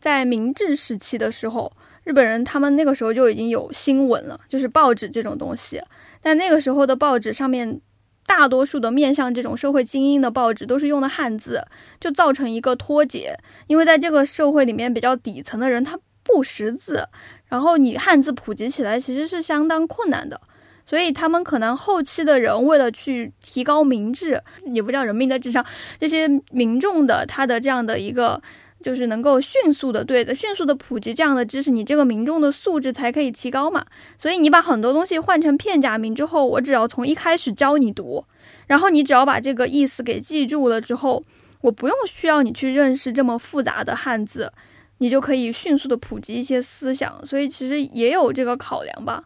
[0.00, 5.80] 在明治时期的时候，日本人他们那个时候就已经有新闻了，就是报纸这种东西。
[6.20, 7.80] 但那个时候的报纸上面，
[8.26, 11.64] 大多数的面向这种社会精英的报纸都是用的汉字，
[12.00, 13.38] 就造成一个脱节。
[13.68, 17.08] 因为在这个社会里面，比较底层的人他不识字，
[17.46, 20.40] 然后你汉字普及起来其实是相当困难的。
[20.84, 25.64] 所以他们可能后期的人为了去提高民智，也不叫人民的智商，
[25.98, 28.42] 这些民众的他的这样的一个。
[28.82, 33.84] 就是能够迅速的对的，迅速的普及这样的知识，你这个民众的素质才可以提高嘛。
[34.18, 38.24] 所以你把很多东西换成片假名之后，我只要从一开始教你读，
[38.66, 41.22] 然后你只要把这个意思给记住了之后，
[41.62, 44.52] 我不用需要你去认识这么复杂的汉字，
[44.98, 47.26] 你就可以迅速的普及一些思想。
[47.26, 49.24] 所以其实也有这个考量吧。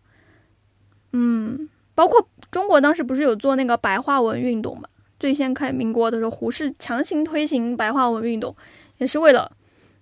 [1.13, 4.89] 嗯，包括中国当时不是有做那个白话文运动嘛？
[5.19, 8.57] 最先开民国的时候，胡适强行推行白话文运动。
[9.01, 9.51] 也是为了，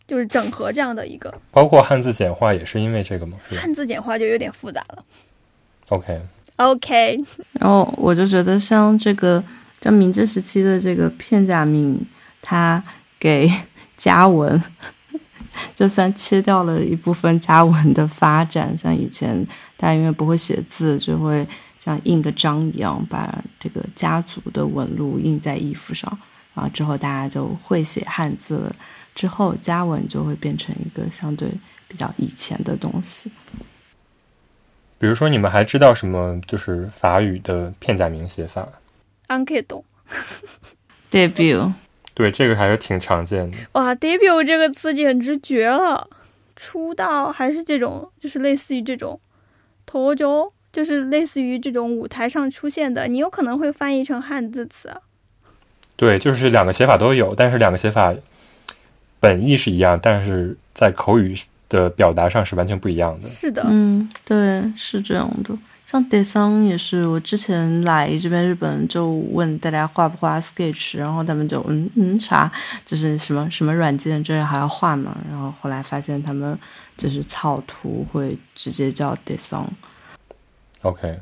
[0.06, 3.38] 就是整合这样的一个，包括汉字简化也是因为这个吗？
[3.56, 5.04] 汉字简化就有点复杂了。
[5.88, 7.16] ？OK，OK，
[7.52, 9.42] 然后我就觉得像这个
[9.80, 12.04] 像明治时期的这个片假名，
[12.42, 12.82] 它
[13.20, 13.48] 给
[13.96, 14.60] 家文，
[15.74, 21.46] 就算切掉了一部分家文的发展，像以前大家因为不会写字，就会
[21.78, 26.18] 像印个章一样，把这个家族的纹路印在衣服上，
[26.58, 28.74] 然后之后大家就会写汉字了，
[29.14, 31.48] 之后家文就会变成一个相对
[31.86, 33.30] 比较以前的东西。
[34.98, 38.68] 比如说你们还知道什么就是法语的片假名写法
[39.28, 41.72] ？Ankedo，debut，
[42.14, 43.56] 对，这个还是挺常见的。
[43.74, 46.10] 哇，debut 这个词简直绝了！
[46.56, 49.20] 出道还是这种，就是类似于这种
[49.86, 55.00] 头就就是类似于这种舞台上出现的，你有可能会翻译成汉字词啊。
[55.98, 58.14] 对，就是两个写法都有，但是两个写法
[59.18, 61.36] 本意是一样，但是在口语
[61.68, 63.28] 的表达上是完全不一样的。
[63.28, 65.58] 是的，嗯，对，是这样的。
[65.84, 72.52] 像 d e s n 也是，我之前来这边日本就问大家画不画 Sketch，然后他们就嗯嗯啥，
[72.86, 76.56] 就是什么什么软件这还要画嘛，然后后来发现他们
[76.96, 79.66] 就是草图会直接叫 d e s n
[80.82, 81.18] OK，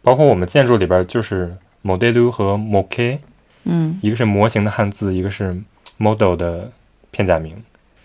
[0.00, 3.18] 包括我们建筑里边就是 model 和 moke，
[3.64, 5.60] 嗯一个是模型的汉字，一个是
[5.96, 6.70] model 的
[7.10, 7.56] 片假名。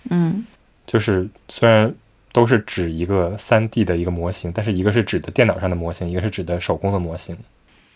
[0.10, 0.46] 嗯
[0.88, 1.94] 就是虽然
[2.32, 7.36] 都是指一个三 D 的一个模型，但是一个是指的电脑上的模型，一个是指的手工的模型。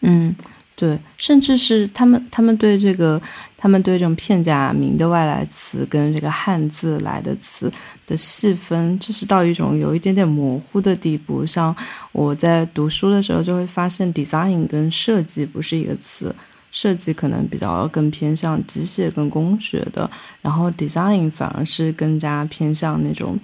[0.02, 0.36] 嗯，
[0.76, 3.22] 对，甚至是他们他们对这个
[3.58, 7.72] 他们对这种片假名的外来词跟这个汉字来的词
[8.06, 11.46] 的细分，就是到一种有一点点模糊的地步。
[11.46, 11.76] 像
[12.12, 16.36] 我在读书的时候就会发现，design 跟设计不是一个词。
[16.74, 20.10] 设计可能比较更偏向机械跟工学的，
[20.42, 23.40] 然后 design 反而是更加偏向那种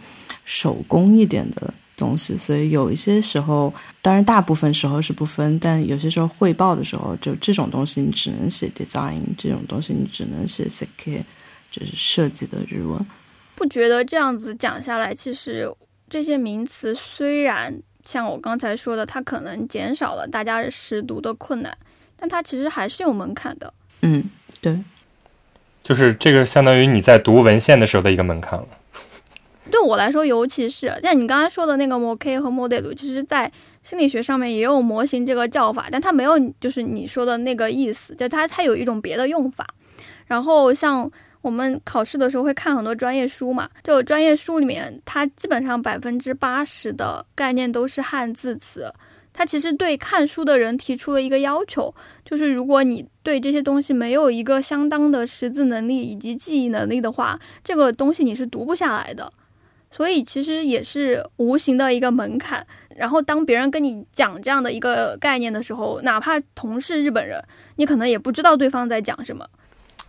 [0.46, 11.24] 手工一点的东西，所以有一些时候，当然大部分时候是不分，但有些时候汇报的时候，就这种东西你只能写 design，这种东西你只能写 s e k
[11.70, 13.00] 就是设计的日文。
[13.54, 15.72] 不觉得这样子讲下来，其实
[16.10, 21.78] 这些名词虽然像我刚才说的，它可能减少了大家识读的困难，
[22.19, 23.73] 但它其实还是有门槛的。
[24.01, 24.23] 嗯，
[24.62, 24.77] 对，
[25.82, 28.67] 就是这个相当于你在读文献的时候的一个门槛了。
[29.71, 33.51] 对我来说，尤其是像你刚才说的那个 MoK 和 model，其实在
[33.84, 39.67] 心理学上面也有模型这个叫法，但它没有就是你说的那个意思，就它它有一种别的用法。
[40.25, 41.10] 然后像
[41.41, 48.91] 我们考试的时候会看很多专业书嘛，就专业书里面，它基本上百分之八十的概念都是汉字词。
[49.39, 59.32] 它其实对看书的人提出了一个要求，就是如果你对这些东西没有一个相当的识字能力以及记忆能力的话，这个东西你是读不下来的。
[59.89, 62.67] 所以其实也是无形的一个门槛。
[62.97, 67.41] 然后当别人跟你讲这样的一个概念的时候，哪怕同是日本人，
[67.78, 69.47] 你可能也不知道对方在讲什么。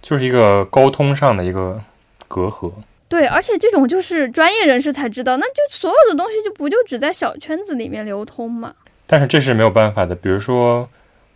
[0.02, 1.80] 就是一个沟通上的一个
[2.26, 2.72] 隔阂。
[3.08, 8.74] 对，而且这种就是专业人士才知道，那就所有的东西就不就只在小圈子里面流通嘛？
[9.10, 10.14] 但是这是没有办法的。
[10.14, 10.88] 比如说，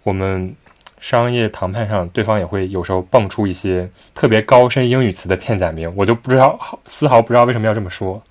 [0.04, 0.54] 我们
[1.00, 8.22] 商业谈判上，对方也会有时候蹦出一些特别高深英语词的片假名，我就不知道，丝毫不知道为什么要这么说。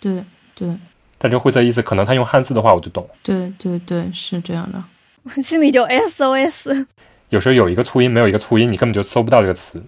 [0.00, 0.74] 对，对，
[1.18, 3.06] 但这晦涩意思，可能他用汉字的话，我就懂。
[3.22, 4.82] 对，对，对，是这样的。
[5.24, 6.86] 我心里就 SOS。
[7.28, 9.82] 有时候有一个促音，没有一个促音，你根本就搜不到这个词。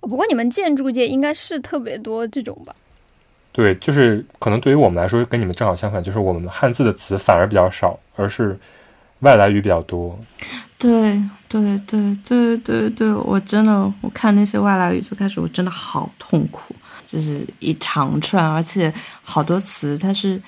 [0.00, 2.74] 不过你们建筑界应该是特别多这种吧？
[3.52, 8.58] 对，就是可能对于我们来说，跟你们正好相反，就是我们汉字的词反而比较少，而是
[9.20, 10.18] 外来语比较多。
[10.78, 16.74] 对，对，对，对，对，对，我真的，我看那些外来语就开始，我真的好痛苦。
[17.06, 18.92] 就是一长串，而且
[19.22, 20.40] 好多词它是。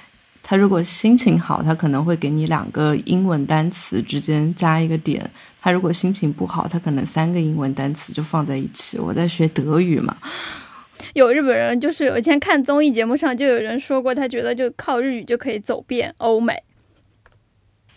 [0.47, 5.19] 他如果心情好，他可能会给你两个英文单词之间加一个点；
[5.59, 8.99] 他如果心情不好，他可能三个英文单词就放在一起。
[8.99, 10.15] 我在学德语嘛，
[11.15, 16.63] 有日本人就是我以前看综艺节目上就有人说过，他觉得就靠日语就可以走遍欧美，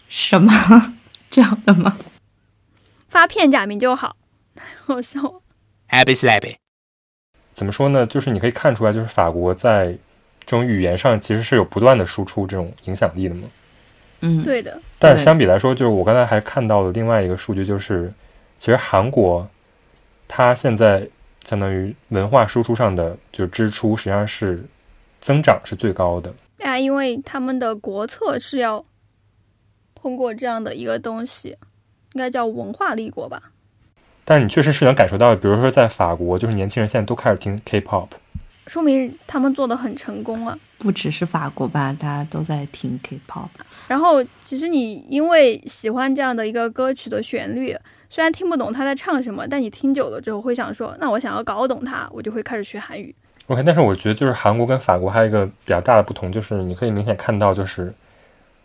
[0.10, 0.96] 什么
[1.32, 1.98] 这样的吗？
[3.08, 4.18] 发片假名就好，
[4.86, 5.42] 好笑。
[5.90, 6.56] Happy slappy.
[7.56, 8.06] 怎么说呢？
[8.06, 9.88] 就是你可以看出来，就是法国在
[10.46, 13.48] 这种语言上其实是有不断的输出这种影响力的嘛。
[14.22, 18.12] 嗯，对的，但是相比来说，就是我刚才还看到了另外一个数据，就是
[18.58, 19.48] 其实韩国
[20.28, 21.08] 它现在
[21.48, 24.62] 相当于文化输出上的就是支出实际上是
[25.22, 26.34] 增长是最高的。
[26.60, 28.84] 啊，因为他们的国策是要
[29.96, 31.56] 通过这样的一个东西，
[32.12, 33.42] 应该叫文化立国吧。
[34.26, 38.10] 但你确实是能感受到，比如说在法国，就是年轻人现在都开始听 K-pop，
[38.66, 40.60] 说明他们做的很成功啊。
[40.80, 43.48] 不只是法国吧，大家都在听 K-pop。
[43.88, 47.74] 然后，其实你因为喜欢这样的一个歌曲的旋律，
[48.10, 53.14] 虽然听不懂他在唱什么，但你听久了之后会想说，那我想要搞懂他，我就会开始学韩语。
[53.48, 57.94] OK，但是我觉得就是韩国跟法国还有一个比较大的不同，就是你可以明显看到，就是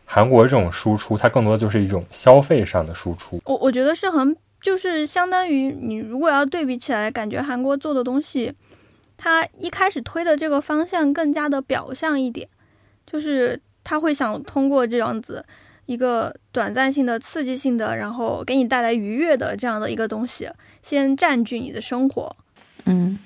[0.05, 3.41] 韩国这种输出，它更多的就是一种消费上的输出。
[3.45, 8.53] 我我觉得是很，就是相当于你如果要对比起来，感觉韩国做的东西，
[9.17, 12.49] 它一开始推的这个方向更加的表象一点，
[13.07, 15.45] 就是他会想通过这样子
[15.87, 20.49] 一个短暂性的、刺激性的，然后给你带来愉悦的这样的一个东西，
[20.83, 22.35] 先占据你的生活。
[22.85, 23.19] 嗯，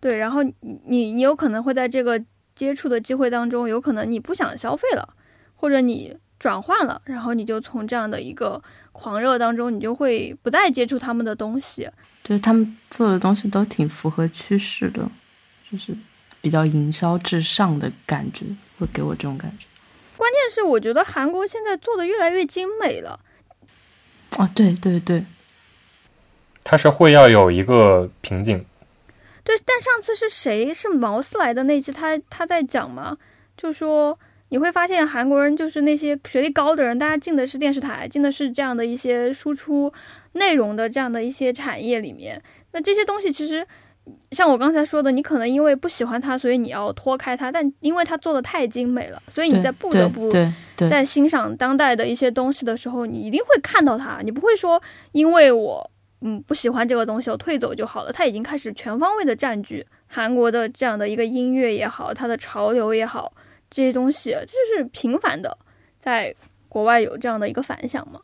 [0.00, 0.54] 对，然后你
[0.84, 2.22] 你你有可能会在这个
[2.54, 5.08] 接触的机会当中，有可能你不想消费了，
[5.54, 11.88] 或者你转换了，然后你就从这样的一个狂热当中，你就会不再接触他们的东西。
[12.24, 15.08] 就是他们做的东西都挺符合趋势的，
[15.70, 15.96] 就是
[16.40, 18.44] 比较营销至上的感觉，
[18.78, 19.66] 会给我这种感觉。
[20.32, 23.20] 但是我觉得韩国现在做的越来越精美了，
[24.36, 25.24] 啊，对对对，
[26.62, 28.64] 它是会要有一个瓶颈，
[29.44, 29.56] 对。
[29.64, 33.16] 但上次是谁是毛斯来的那期他他在讲嘛，
[33.56, 34.18] 就说
[34.48, 39.92] 你会发现韩国人就是那些学历高的人，大家进的是电视台，进的是这样的一些输出
[40.32, 42.42] 内容的这样的一些产业里面。
[42.72, 43.66] 那这些东西其实
[44.30, 50.30] 像我刚才说的，你可能因为不喜欢它，所以你要脱开它，但因为它做的太精美了，所以你在不得不
[50.76, 54.80] 在欣赏当代的一些东西的时候，你一定会看到它，你不会说
[55.12, 55.90] 因为我
[56.20, 58.12] 嗯不喜欢这个东西，我退走就好了。
[58.12, 63.32] 它已经开始全方位的占据韩国的这样的一个音乐也好，它的潮流也好，
[63.70, 65.56] 这些东西就是频繁的
[66.00, 66.34] 在
[66.68, 68.20] 国外有这样的一个反响嘛。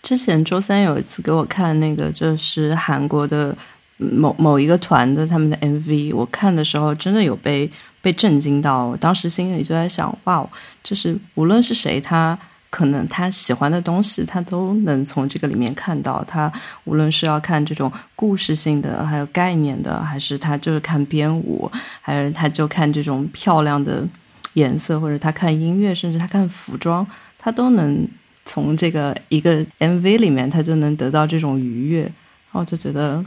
[0.00, 3.56] 之前周三有一次给我看那个，就是韩国的
[3.98, 7.70] 某某一个团的他们的 MV，我看的时候真的有被
[8.00, 10.48] 被震惊到，我当时心里就在想，哇，
[10.84, 12.38] 就是无论是谁，他
[12.70, 16.22] 可能他喜欢的东西，他都能从这个里面看到。
[16.28, 16.50] 他
[16.84, 21.70] 无论是要看这种故事性的，还有概念的，还是他就是看编舞，
[22.00, 24.06] 还是他就看这种漂亮的
[24.52, 27.04] 颜色，或者他看音乐，甚至他看服装，
[27.36, 28.06] 他都能
[28.44, 32.10] 从这个一个 MV 里面，他就能得到这种愉悦。
[32.50, 33.22] 然后就觉得，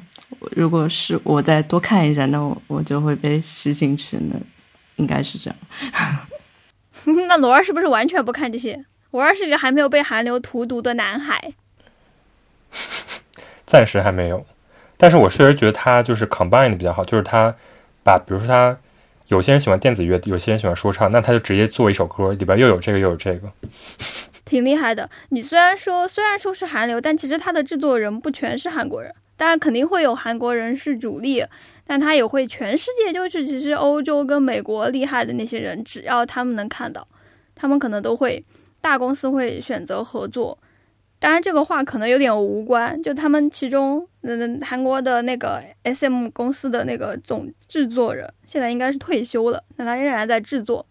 [0.51, 4.17] 如果是我再多看一下，那我我就会被吸进去。
[4.17, 4.35] 那
[4.97, 6.27] 应该是这样。
[7.27, 8.85] 那罗儿是不是完全不看这些？
[9.11, 11.53] 罗儿是一个还没有被韩流荼毒的男孩。
[13.65, 14.45] 暂时还没有。
[14.97, 17.55] 但是我确实觉得他就是 combine 的比较好，就是他
[18.03, 18.77] 把，比如说他
[19.27, 23.51] 有些人喜欢电子乐，有些人喜欢说唱，那他就直接做一首歌，里边又有这个又有这个。
[24.45, 25.09] 挺厉害的。
[25.29, 29.11] 你虽然说虽然说是韩流，但其实他的制作人不全是韩国人，
[29.41, 31.43] 当然肯定会有韩国人是主力，
[31.83, 37.07] 但他也会全世界，就是其实欧洲跟美国厉害的那些人，只要他们能看到，
[37.55, 38.39] 他们可能都会
[38.81, 40.55] 大公司会选择合作。
[41.17, 43.01] 当然，这个话可能有点无关。
[43.01, 50.85] 就他们其中，嗯，韩国的那个 S.M 公司的那个总制作人，现在应该是退休了，但他仍然在制作。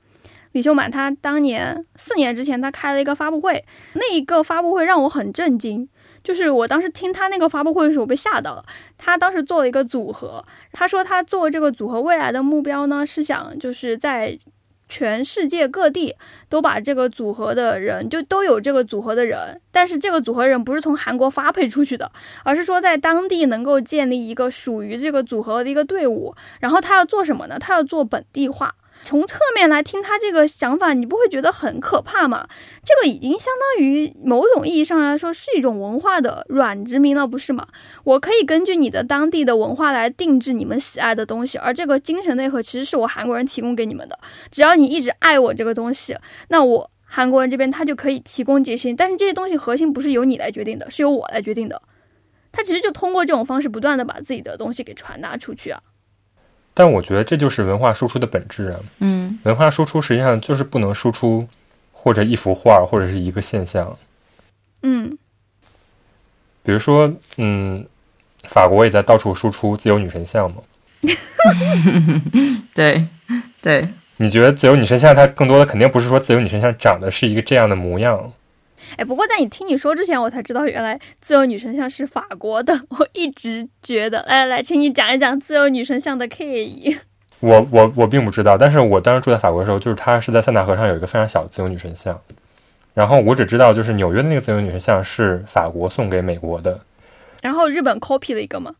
[0.51, 5.89] 李秀满他当年四年之前，他开了一个发布会，那一个发布会让我很震惊。
[6.23, 8.65] 就是我当时听他那个发布会的时候，我被吓到了。
[8.99, 14.39] 他当时做了一个组合，他说他做这个组合未来的目标呢，是想就是在
[14.89, 16.17] 全世界各地
[16.49, 22.11] 都把这个组合的人，就都有这个组合的人，但是这个组合人不是从韩国发配出去的，
[22.43, 26.35] 而是说在当地能够建立一个属于这个组合的一个队伍。
[26.59, 27.57] 然后他要做什么呢？
[27.59, 28.75] 他要做本地化。
[29.03, 32.47] 从侧面来听他这个想法，你不会觉得很可怕吗？
[32.85, 37.67] 这个已经相当于某种意义上来说是一种文化的软殖民了，不是吗？
[38.05, 44.19] 我可以根据你的当地的文化来定制你们喜爱的东西，而这个精神内核其实是我韩国人提供给你们的。
[44.51, 46.17] 只要你一直爱我这个东西，
[46.49, 48.93] 那我韩国人这边他就可以提供这些。
[48.93, 51.81] 但是这些东西核心不是由你来决定的，是由我来决定的。
[52.53, 55.81] 他其实就通过这种方式不断的把自己的东西给传达出去啊。
[56.81, 58.81] 但我觉得这就是文化输出的本质啊。
[59.01, 61.47] 嗯文化输出实际上就是不能输出
[61.93, 63.95] 或者一幅画或者是一个现象。
[64.83, 65.11] 嗯，
[66.63, 67.85] 比如说，嗯，
[68.45, 70.63] 法国也在到处输出自由女神像嘛。
[72.75, 73.07] 对
[73.61, 78.33] 对，你觉得自由女神像它更多的肯定不是说自由女神像长得是一个这样的模样，
[78.97, 82.73] 哎，不过在你听你说之前，我才知道原来自由女神像是法国的。
[82.91, 86.97] 我一直觉得，来来来，请你讲一讲自由女神像的 K 一。
[87.41, 92.21] 我我我并不知道，但是我当时住在法国的时候，就是它是在塞纳河上有一个非常小的自由女神像，
[92.93, 96.79] 然后我只知道就是纽约的那个自由女神像是法国送给美国的，
[97.41, 98.75] 然后日本 copy 了一个吗？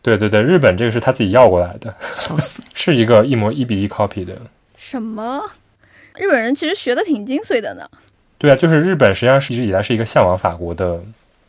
[0.00, 2.62] 对对对，日本这个是他自己要过来的，笑死。
[2.72, 4.34] 是一个一模一比一 copy 的。
[4.78, 5.42] 什么？
[6.14, 7.86] 日本人其实学的挺精髓的呢。
[8.38, 11.00] 对啊，就是日本实际上是一直以来是一个向往法国的，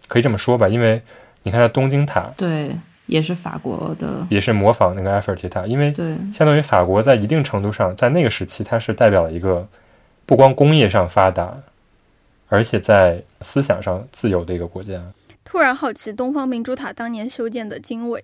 [0.07, 1.01] 可以这么说吧，因为
[1.43, 2.75] 你看它东京塔对，
[3.05, 4.25] 也是法国的。
[4.29, 9.67] 也是模仿那个埃菲尔铁塔，因为对，相当于法国在一定程度上在那个时期它是代表了一个
[10.25, 11.53] 不光工业上发达，
[12.49, 15.01] 而且在思想上自由的一个国家。
[15.43, 18.23] 突然好奇东方明珠塔当年修建的经纬。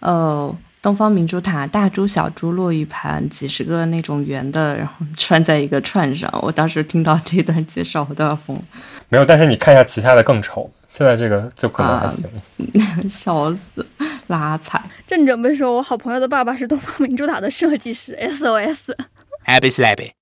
[0.00, 6.32] 呃，东方明珠塔大珠小珠落玉盘，几十个那种圆的，然后串在一个串上。
[6.42, 8.62] 我当时听到这段介绍，我都要疯了，
[9.10, 13.08] 没有，但是你看一下其他的更丑，现在这个就可能还行。
[13.10, 13.86] 笑死，
[14.28, 14.82] 拉踩。
[15.06, 18.94] 正准备说，我好朋友的爸爸是东方明珠塔的设计师，SOS。
[19.44, 20.12] Happy slappy.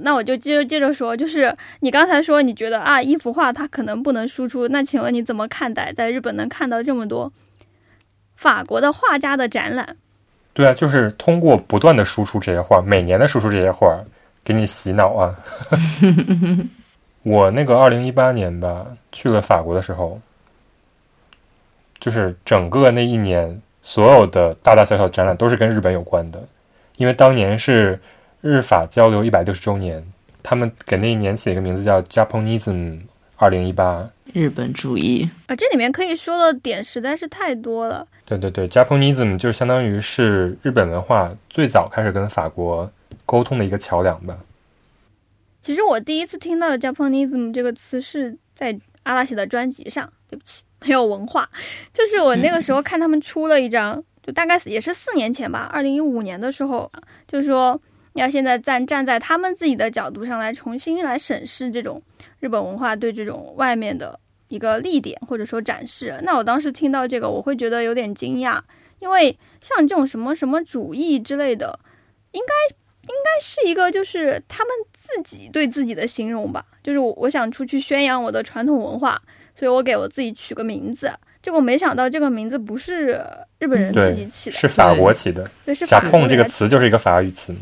[0.00, 7.32] 那我就接着接着说，就是你刚才说你觉得啊，一幅画它可能不能输出，那请问你怎么看待在日本能看到这么多
[8.38, 9.96] 法国的画家的展览？
[10.54, 13.98] 对啊，就是通过不断的输出这些画，每年的输出这些画，
[14.44, 15.34] 给你洗脑啊。
[17.24, 20.20] 我那个二零一八年吧，去了法国的时候，
[21.98, 26.40] 就是整个那一年所有的大大小小展览都是跟日本有关的，
[26.96, 28.00] 因为当年是
[28.40, 30.00] 日法交流一百六十周年，
[30.44, 33.00] 他们给那一年起了一个名字叫 Japanism
[33.38, 34.08] 二零一八。
[34.34, 38.06] 日本主义，啊，这里面可以说的点实在是太多了。
[38.26, 42.92] 对对对，Japanism 就相当于是日本文化最早开始跟法国
[43.24, 44.36] 沟通的一个桥梁吧。
[45.62, 51.48] 其实我第一次听到 Japanism 这个词是在阿拉西的专辑上，对不起，没有文化。
[51.90, 56.90] 就是我那个时候看他们出了一张，就大概也是四年前吧，二零一五年的时候，
[57.26, 57.80] 就是说
[58.18, 62.00] 要现在站站在他们自己的角度上来重新来审视这种
[62.40, 66.18] 日本文化对这种外面的一个立点或者说展示。
[66.22, 68.60] 那我当时听到这个，我会觉得有点惊讶，
[69.00, 71.78] 因为像这种什么什么主义之类的，
[72.32, 79.20] 应该应该是一个就是他们自己对自己的形容吧，就是我我想出去宣扬我的传统文化，
[79.56, 81.10] 所以我给我自己取个名字。
[81.40, 83.18] 结果没想到这个名字不是
[83.58, 85.48] 日本人自己起，的，是法国起的。
[85.64, 87.60] 对，是法国这个词就是一个法语词嘛。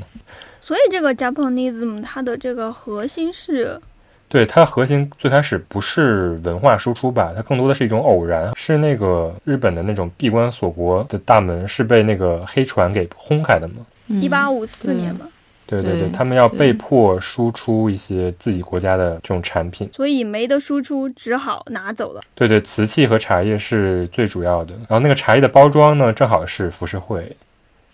[0.67, 3.81] 所以这个 Japanism 它的这个核心是
[4.29, 13.75] 对它核心最开始不是文化输出吧，它更多的是一种偶然，是那个日本的那种闭关锁国的大门是被那个黑船给轰开的嘛。
[14.09, 15.29] 嗯一八五四年嘛，
[15.67, 19.89] 对对对，对他们要被迫输出一些自己国家的这种产品。
[19.95, 22.21] 所以没得输出，只好拿走了。
[22.35, 24.75] 对对，瓷器和茶叶是最主要的。
[24.89, 27.37] 然后那个茶叶的包装呢，正好是浮世绘。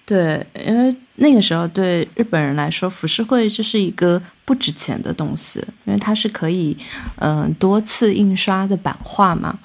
[0.04, 6.76] 对，因为那个时候对日本人来说，浮世绘就是一个不值钱的东西，因为它是可以
[7.16, 9.58] 嗯、多次印刷的版画嘛，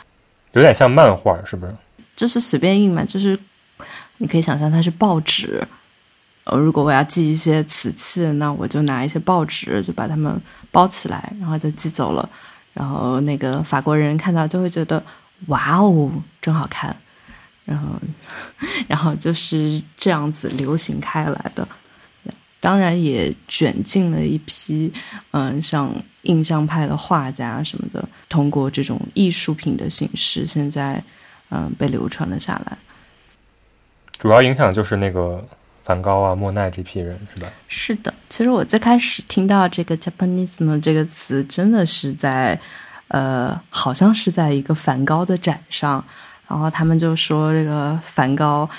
[0.54, 1.74] 有点像漫画，是不是？
[2.16, 3.38] 就是随便印嘛，就是
[4.18, 5.62] 你可以想象它是报纸。
[6.46, 10.40] 呃，如果我要寄一些瓷器，那我就拿一些报纸，就把它们
[10.72, 12.30] 包起来，然后就寄走了。
[12.74, 15.04] 然后那个法国人看到就会觉得，
[15.48, 16.96] 哇哦，真好看。
[17.68, 17.88] 然后，
[18.88, 21.68] 然后就是这样子流行开来的。
[22.59, 24.91] 当然也卷进了一批，
[25.32, 25.93] 嗯，像
[26.24, 31.01] 印象派的画家什么的，通过这种艺术品的形式，现在
[31.49, 32.78] 嗯被流传了下来。
[34.18, 35.45] 主要影响就是那个
[35.84, 37.47] 梵高啊、莫奈这批人，是吧？
[37.68, 42.59] 是的，其实我最开始听到这个 Japanism 这个词，真的是在
[43.09, 46.03] 呃，好像是在一个梵高的展上，
[46.48, 48.70] 然后他们就说这个梵高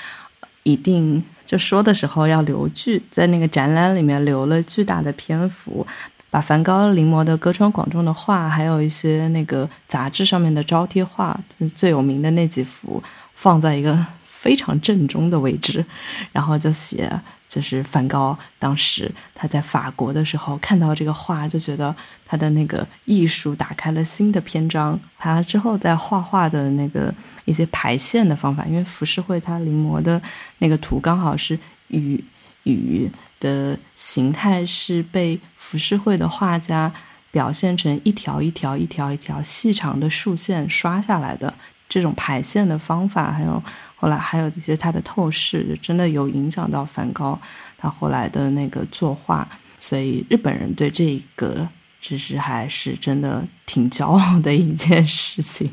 [0.62, 5.86] 一定就说的时候要留句，在那个展览里面留了巨大的篇幅，
[6.30, 11.38] 把梵高临摹的歌川广重的画，还有一些那个杂志上面的招贴画，
[11.74, 13.02] 最有名的那几幅，
[13.34, 13.98] 放在一个
[14.42, 15.84] 非常正中的位置，
[16.32, 17.10] 然后就写。
[17.48, 25.00] 就是梵高当时他在法国的时候看到这个画，就觉得他的那个艺术打开了新的篇章。
[25.16, 27.12] 他之后在画画的那个
[27.46, 30.20] 一些排线的方法，因为浮世绘他临摹的
[30.58, 32.22] 那个图刚好是雨
[32.64, 33.10] 雨
[33.40, 36.92] 的形态是被浮世绘的画家
[37.30, 41.54] 表现成一条一条一条一条细长的竖线刷下来的
[41.88, 43.62] 这种排线的方法，还有。
[44.00, 47.38] 后来还有一些他的透视，真的有影响到梵高
[47.76, 49.46] 他后来的那个作画，
[49.78, 51.66] 所以日本人对这个
[52.00, 55.70] 其实还是真的挺骄傲的一件事情。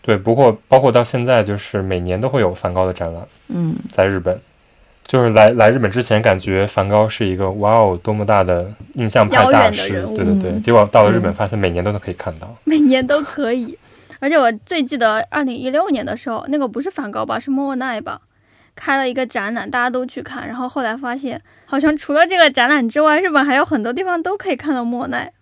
[0.00, 3.22] 对，不过包括到现在，就是每年都会有梵高的展览。
[3.48, 4.40] 嗯，在日本，
[5.06, 10.50] 就是来来日本之前，感觉梵高是一个哇哦多么大的印象派大师，对对对。
[10.50, 12.52] 嗯结果到了日本，发现每年都能可以看到。
[12.64, 13.78] 每年都可以。
[14.22, 18.20] 而且我最记得二零一六年的时候，那个不是梵高吧，是莫奈吧，
[18.76, 20.46] 开了一个展览，大家都去看。
[20.46, 25.32] 然后后来发现，好像除了这个展览之外，日本还有很多地方都可以看到莫奈。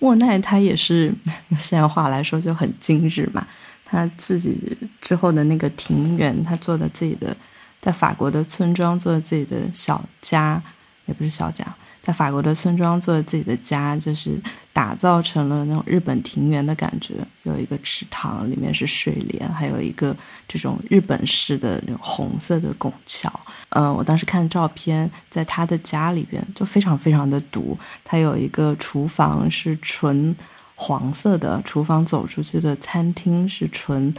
[0.00, 1.14] 莫奈他也是
[1.50, 3.46] 用现在话来说就很精致嘛，
[3.84, 7.36] 他自己之后的那个庭园，他做的自己的，
[7.80, 10.60] 在法国的村庄做的自己的小家，
[11.06, 11.64] 也不是小家，
[12.02, 14.40] 在法国的村庄做自己的家，就是
[14.72, 17.14] 打造成了那种日本庭园的感觉。
[17.42, 23.30] 有一个池塘，里面是睡莲，还有一个这种日本式的那种红色的拱桥。
[23.70, 27.76] 嗯，我当时看照片，在他的家里边就非常非常的独。
[28.02, 30.34] 他有一个厨房是纯
[30.74, 34.14] 黄色的，厨房走出去的餐厅是纯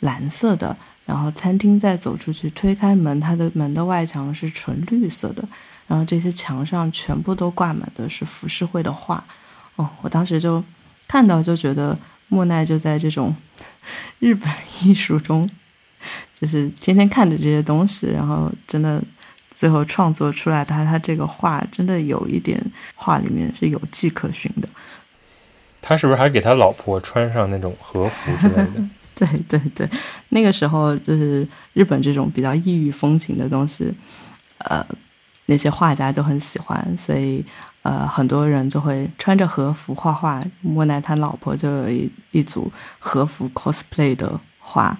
[0.00, 0.74] 蓝色的，
[1.04, 5.46] 然后餐厅再走出去推开门，它的门的外墙是纯绿色的，
[5.86, 9.22] 然后这些墙上全部都挂满的是浮世绘的画。
[9.76, 10.62] 哦，我当时就
[11.08, 11.96] 看到就觉得
[12.28, 13.34] 莫奈就在这种
[14.20, 14.50] 日本
[14.82, 15.48] 艺术中。
[16.38, 19.02] 就是天天看着这些东西，然后真的
[19.54, 22.62] 最后创作出来他他这个画，真的有一点
[22.94, 24.68] 画里面是有迹可循的。
[25.80, 28.82] 他是不是还给他老婆穿上那种和服之类的？
[29.14, 29.88] 对对对，
[30.30, 33.90] 那个时候就是日本这种比较异域风情的东西，
[34.58, 34.84] 呃，
[35.46, 37.44] 那些画家就很喜欢，所以
[37.82, 40.42] 呃，很多人就会穿着和服画画。
[40.62, 44.96] 莫奈他老婆就有一一组和服 cosplay 的画，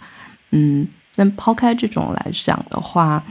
[0.50, 0.86] 嗯，
[1.16, 3.22] 但抛开这种来讲的话，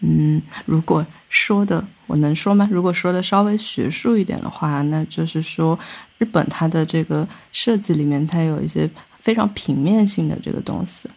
[0.00, 2.68] 嗯，如果说的我能说吗？
[2.70, 5.78] 如果说的稍微学术一点的话，那就是说
[6.18, 8.88] 日本它的这个设计里面，它有一些
[9.18, 11.08] 非常平面性的这个东西。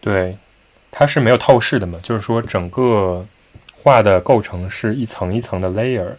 [0.00, 0.36] 对，
[0.90, 3.26] 它是没有透视的嘛，就是说整个
[3.84, 6.10] 画的构成是一层一层的 layer。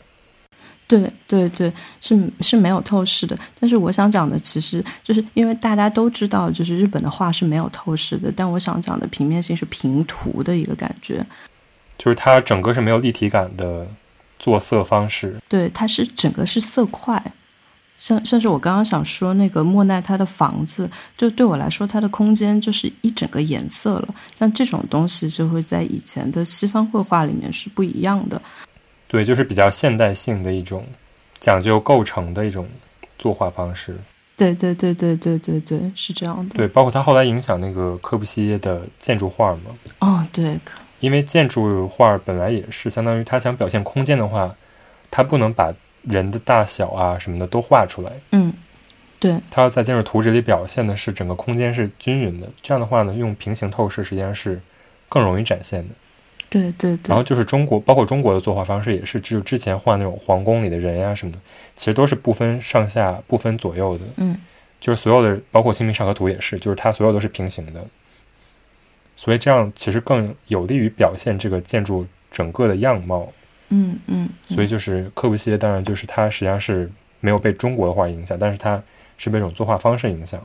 [0.87, 3.35] 对对对，是是没有透视的。
[3.59, 8.31] 但是我想讲的，其实就是因为大家都知道，就是日本的画是没有透视的。
[8.33, 11.25] 但我想讲的平面性是平涂的一个感觉。
[11.97, 13.87] 就是它整个是没有立体感的
[14.37, 15.35] 做色方式。
[15.49, 17.19] 对，它是整个是色块。
[17.97, 24.15] 像像是我刚刚想说那个莫奈他的房子，就对我来说，它的空间就是一整个颜色了。
[24.37, 28.41] 像这种东西就会在以前的西方绘画里面是不一样的。
[29.07, 30.85] 对，就是比较现代性的一种
[31.39, 32.67] 讲究构成的一种
[33.17, 33.97] 作画方式。
[34.35, 36.55] 对对对对对对对，是这样的。
[36.55, 39.71] 对，包括他后来影响那个柯布西耶的建筑画嘛。
[39.99, 40.59] 哦，对，
[40.99, 44.53] 因为建筑画本来也是相当于他想表现空间的话，
[45.09, 45.73] 他不能把
[46.07, 48.11] 人的大小啊什么的都画出来。
[48.31, 48.53] 嗯，
[49.19, 52.47] 对，它要在建筑图纸里表现的是整个空间是均匀的。
[52.61, 54.61] 这样的话呢，用平行透视实际上是
[55.09, 55.89] 更容易展现的。
[56.49, 57.09] 对对对。
[57.09, 61.39] 然后就是中国，包括中国的作画方式也是，只有之前画那种皇宫里的人呀、什么的，
[61.75, 64.05] 其实都是不分上下、不分左右的。
[64.17, 64.37] 嗯，
[64.79, 67.83] 就是所有的，包括《清明上河图》也是，就是它所有都是平行的。
[69.17, 73.31] 所以这样其实更有利于表现这个建筑整个的样貌。
[73.69, 74.29] 嗯嗯。
[74.49, 78.81] 所以就是柯布西耶，当然就是他实际上是没有被中国的画影响，但是他
[79.17, 80.41] 是被一种作画方式影响。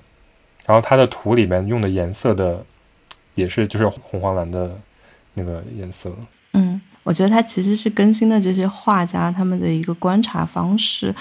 [0.66, 2.64] 然后他的图里面用的颜色的
[3.34, 4.70] 也是就是红黄蓝的
[5.34, 6.14] 那个颜色。
[6.52, 11.14] 嗯，我觉得他其实是更新了这些画家他们的一个观察方式。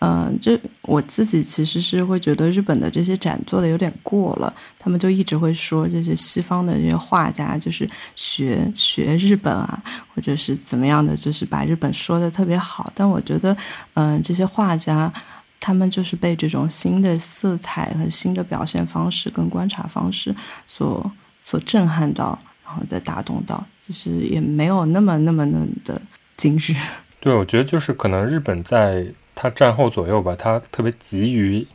[0.00, 9.82] 嗯，就我自己其实是会觉得日本的这些展做的有点过了，他们就一直会说这些西方的这些画家就是学学日本啊，
[10.14, 12.92] 或者是怎么样的，就是把日本说的特别好。
[12.94, 13.56] 但我觉得，
[13.94, 15.10] 嗯，这些画家
[15.58, 20.34] 他们就是被这种新的色彩和新的表现方式跟观察方式
[20.66, 25.98] 所所震撼到，然后再打动到，就是也没有那么那么那么的
[26.36, 26.74] 今日。
[27.20, 31.66] 对，我觉得就是可能日本在它战后左右吧，他特别急于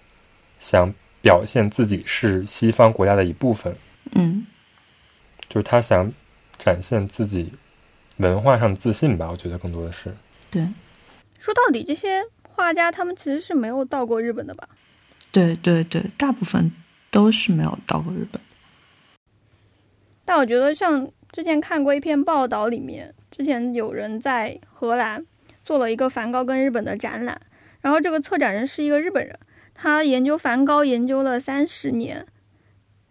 [0.60, 3.76] 想表现自己是西方国家的一部分，
[4.12, 4.46] 嗯
[5.50, 6.12] 就是他想
[6.58, 7.52] 展现自己
[8.18, 9.30] 文化上的自信吧。
[9.30, 10.16] 我觉得更多的是，
[10.50, 10.66] 对
[11.38, 14.68] 说到底，这些画家他们其实是没有到过日本的吧？
[15.32, 16.72] 对对对，大部分
[17.12, 18.42] 都是没有到过日本。
[20.26, 25.26] 但我觉得像之前看过一篇报道，里面之前有人在荷兰
[25.66, 27.42] 做了一个梵高跟日本的展览，
[27.82, 29.38] 然后这个策展人是一个日本人，
[29.74, 32.26] 他研究梵高研究了三十年，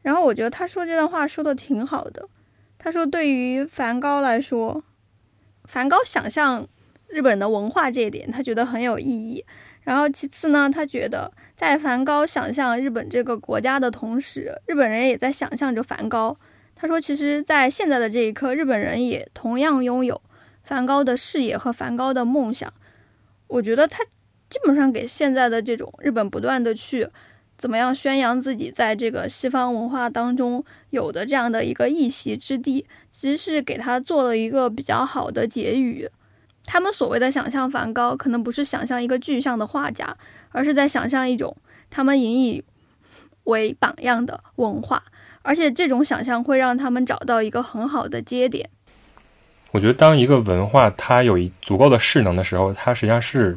[0.03, 2.29] 然后我觉得他说这段话说的挺好的。
[2.77, 4.85] 他说，对于梵高来说，
[5.64, 6.69] 梵高想象
[7.09, 9.45] 日本的文化这一点，他觉得很有意义。
[9.83, 16.39] 然后其次呢，他觉得在梵高想象日本这个国家的同时，日本人也在想象着梵高。
[16.77, 20.21] 他说，其实，在现在的这一刻，日本人也同样拥有
[20.62, 22.73] 梵高的视野和梵高的梦想。
[23.49, 24.05] 我觉得他
[24.49, 27.07] 基本上给现在的这种日本不断的去
[27.57, 36.09] 怎么样宣扬自己在这个西方文化当中有的这样的一个一席之地，其实是给他做了一个比较好的结语。
[36.64, 40.16] 他们所谓的想象梵高，可能不是想象一个具象的画家，
[40.51, 41.57] 而是在想象一种
[41.90, 42.62] 他们引以
[43.44, 45.03] 为榜样的文化。
[45.42, 48.68] 而且这种想象会让他们找到一个很好的接点。
[49.70, 53.57] 我觉得当一个文化它有一足够的势能的时候，它实际上是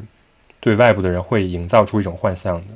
[0.62, 2.74] 对外部的人会营造出一种幻象的。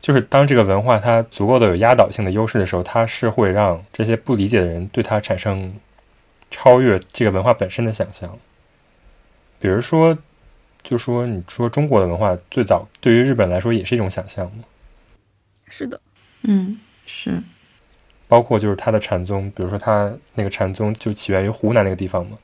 [0.00, 5.74] 就是当这个文化它足够的有压倒性的优势的时候，它是会让这些不理解的人对它产生
[6.50, 8.38] 超越这个文化本身的想象。
[9.58, 10.16] 比如说，
[10.84, 14.62] 就说你说中国的文化最早对于日本来说也是一种想象嘛，
[15.66, 16.00] 是的，
[16.42, 17.42] 嗯，是，
[18.28, 22.38] 包括就是它的禅宗，比如说它那个禅宗就起源于湖南那个地方嘛。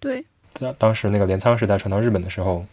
[0.00, 0.24] 对，
[0.54, 2.66] 当当时那个镰仓时代传到日本的时候，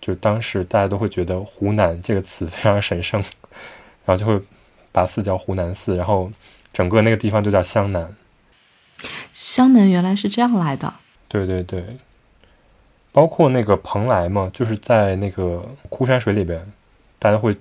[0.00, 3.20] 就当时大家都会觉得“湖南”这个词非常神圣，
[4.04, 4.40] 然后就会
[4.92, 6.30] 把寺叫湖南寺，然后
[6.72, 8.14] 整个那个地方就叫湘南。
[9.32, 10.92] 湘南原来是这样来的。
[11.28, 11.84] 对对对，
[13.12, 16.60] 包括那个蓬莱嘛，就是在那个枯山水里边，
[17.18, 17.54] 大家会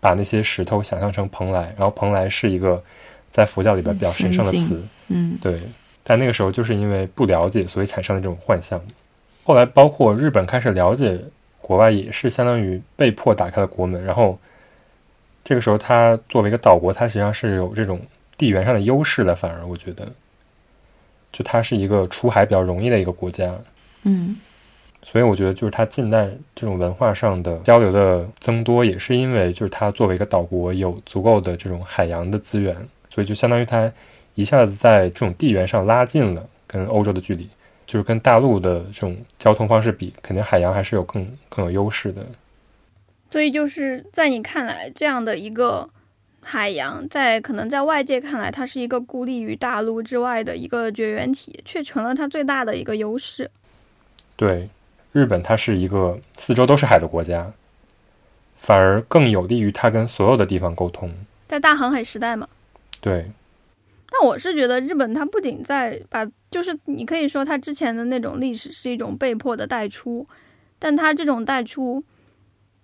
[0.00, 2.82] 把那些石头想象成蓬莱，然后蓬莱是一个
[3.30, 4.82] 在佛教里边比较神圣的词。
[5.08, 5.56] 嗯对，
[6.02, 8.80] 但那个时候就是因为不了解，所以产生了这种幻象。
[9.44, 11.20] 后来包括日本开始了解
[11.66, 14.04] 国外，也是相当于被迫打开了国门。
[14.04, 14.38] 然后
[15.42, 17.98] 这个时候，它作为一个岛国，它实际上是有这种
[18.36, 19.34] 地缘上的优势的。
[19.34, 20.06] 反而我觉得，
[21.32, 23.50] 就它是一个出海比较容易的一个国家，
[24.02, 24.36] 嗯
[25.06, 32.74] 所以我觉得就是它近代这种文化上的交流的增多，也是因为就是它作为一个岛国有足够的这种海洋的资源，
[33.10, 33.92] 所以就相当于它
[34.34, 37.46] 一下子在这种地缘上拉近了跟欧洲的距离，
[37.86, 42.24] 就是跟大陆的这种交通方式比，肯定海洋还是有更更有优势的。
[43.30, 45.88] 所以就是在你看来，这样的一个
[46.40, 53.50] 海洋，在可能在外界看来，它是一个孤立于大陆之外的一个绝缘体，却成了它最大的一个优势。
[54.36, 54.68] 对，
[55.12, 57.52] 日本它是一个四周都是海的国家，
[58.56, 61.12] 反而更有利于它跟所有的地方沟通。
[61.48, 62.48] 在大航海时代嘛，
[63.00, 63.30] 对，
[64.12, 66.24] 那我是觉得日本它不仅在把，
[66.54, 70.24] 就是你可以说他之前的那种历史是一种被迫的带出，
[70.78, 72.04] 但他这种带出，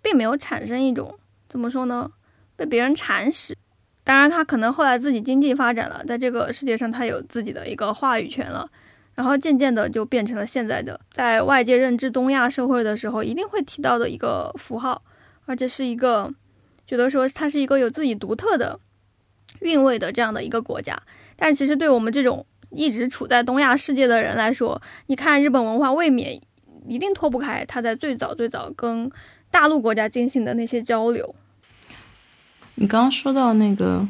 [0.02, 1.16] 并没有产生一种
[1.48, 2.10] 怎么说呢，
[2.56, 3.56] 被别人蚕食。
[4.02, 8.68] 当然，他可能后来自己经济发展了，在这个世界上他有自己的一个话语权了，
[9.14, 15.00] 然后渐渐的就变成了现在的在外界认知东亚社会的时候一定会提到的一个符号，
[15.46, 16.28] 而且是一个
[16.88, 18.80] 觉得说它是一个有自己独特的
[19.60, 21.00] 韵味的这样的一个国家。
[21.36, 26.40] 但其实对我们这种一直处在东亚世界的人来说，你看日本文化未免
[26.86, 29.10] 一定脱不开它在最早最早跟
[29.50, 31.34] 大陆国家进行的那些交流。
[32.76, 34.06] 你刚刚说到那个，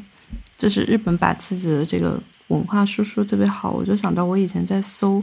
[0.57, 5.21] 就是日本把自己的这个文化输出特别好，我就想到我以前在搜，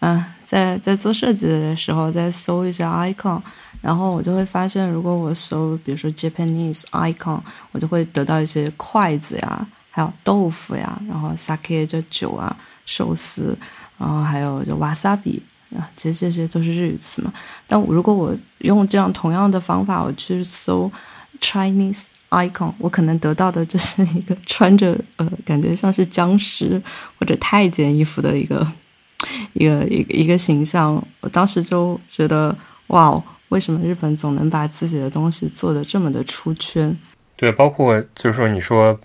[0.00, 3.40] 嗯、在在做设计的时候，在搜一些 icon，
[3.80, 12.56] 然后我就会发现，如果我搜比如说 Japanese icon，我就会得到一些筷子呀，还有豆腐呀，然后 sake 就酒啊，
[12.90, 13.56] 寿司，
[13.96, 15.38] 然后还有就 wasabi。
[15.78, 17.32] 啊，其实这些都是日语词嘛。
[17.68, 20.90] 但我如果我用这样同样的方法，我去搜
[21.40, 26.82] Chinese icon，我可能得到的就是一个穿着呃，感觉像是僵尸
[27.16, 28.66] 或者太监衣服的一个
[29.52, 31.00] 一个一个一个形象。
[31.20, 32.52] 我当时就觉得，
[32.88, 36.98] 哇哦，为什么日本总能把自己的东西做得这么的出圈？
[37.36, 38.98] 对，包括就是说你说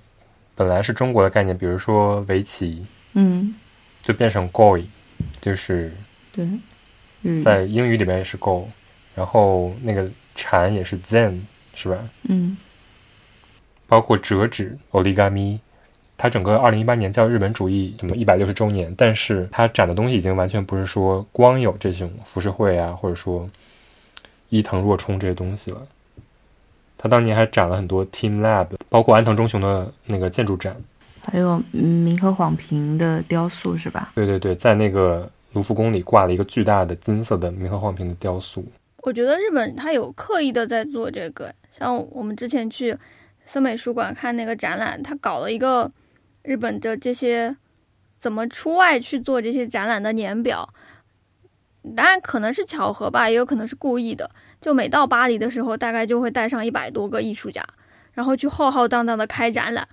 [0.55, 2.83] 本来是中国的概念，比如说围棋，
[3.13, 3.53] 嗯，
[4.05, 4.85] 就变成 goy，
[5.41, 5.91] 就是
[6.31, 6.47] 对，
[7.23, 8.67] 嗯，在英语里面也是 go，
[9.15, 11.39] 然后那个禅也是 zen，
[11.73, 11.97] 是吧？
[12.29, 12.55] 嗯
[13.87, 15.57] 包括折纸 origami，
[16.17, 23.49] 它整个二零一八年叫日本主义什么一百六十周年，但是它展的东西已经完全不是说光有这种浮世绘啊，或者说
[24.49, 25.81] 伊藤若冲这些东西了。
[26.97, 30.75] 他当年还展了很多 Team Lab，包括安藤忠雄的那个建筑展。
[31.31, 34.11] 还有嗯明和晃平的雕塑是吧？
[34.15, 38.63] 对对对，在那个卢浮宫里挂了一个巨大的金色的明和晃平的雕塑。
[39.03, 42.97] 我觉得日本它有刻意的在做这个，像我们之前去
[43.45, 45.89] 森美术馆看那个展览，它搞了一个
[46.41, 47.55] 日本的这些
[48.17, 50.67] 怎么出外去做这些展览的年表。
[51.95, 54.29] 当然可能是巧合吧，也有可能是故意的。
[54.59, 57.63] 就每到巴黎的时候，大概就会带上一百多个艺术家，
[58.13, 59.87] 然后去浩浩荡荡的开展览，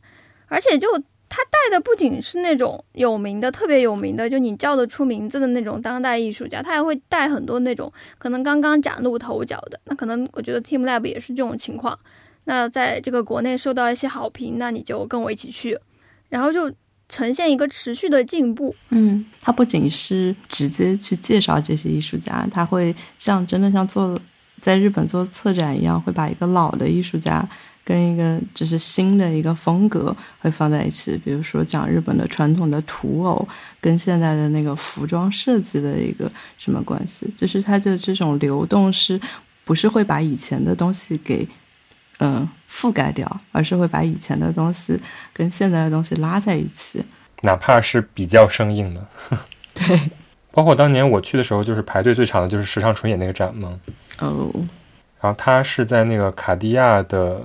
[0.46, 0.88] 而且就
[1.34, 9.80] 他带的不仅是那种有名的、特别有名的，就你叫得出名字的那种当代艺术家，他还会带很多那种可能刚刚崭露头角的。
[9.86, 11.98] 那可能我觉得 Team Lab 也是这种情况。
[12.44, 15.78] 那在这个国内受到一些好评，那你就跟我一起去，
[16.28, 16.70] 然后就
[17.08, 18.74] 呈现一个持续的进步。
[18.90, 24.14] 嗯，他不仅是直接去介绍这些艺术家，他会像真的像做
[24.60, 27.48] 在日本做策展一样，会把一个老的艺术家
[27.84, 31.16] 跟一个就是新的一个风格会放在一起。
[31.18, 33.46] 比如说讲日本的传统的土偶
[33.80, 39.20] 跟现在的那个服装设计的一个什么关系，就是它的这种流动是
[39.64, 41.46] 不是会把以前的东西给
[42.18, 44.98] 嗯覆盖掉，而是会把以前的东西
[45.32, 47.04] 跟现在的东西拉在一起。
[47.42, 49.06] 哪怕是比较生硬的，
[49.74, 50.10] 对，
[50.52, 53.80] 包括当年我去的时候，就是排队最长的就是时尚纯野那个展嘛。
[54.20, 54.48] 哦，
[55.20, 57.40] 然后它是在那个卡地亚的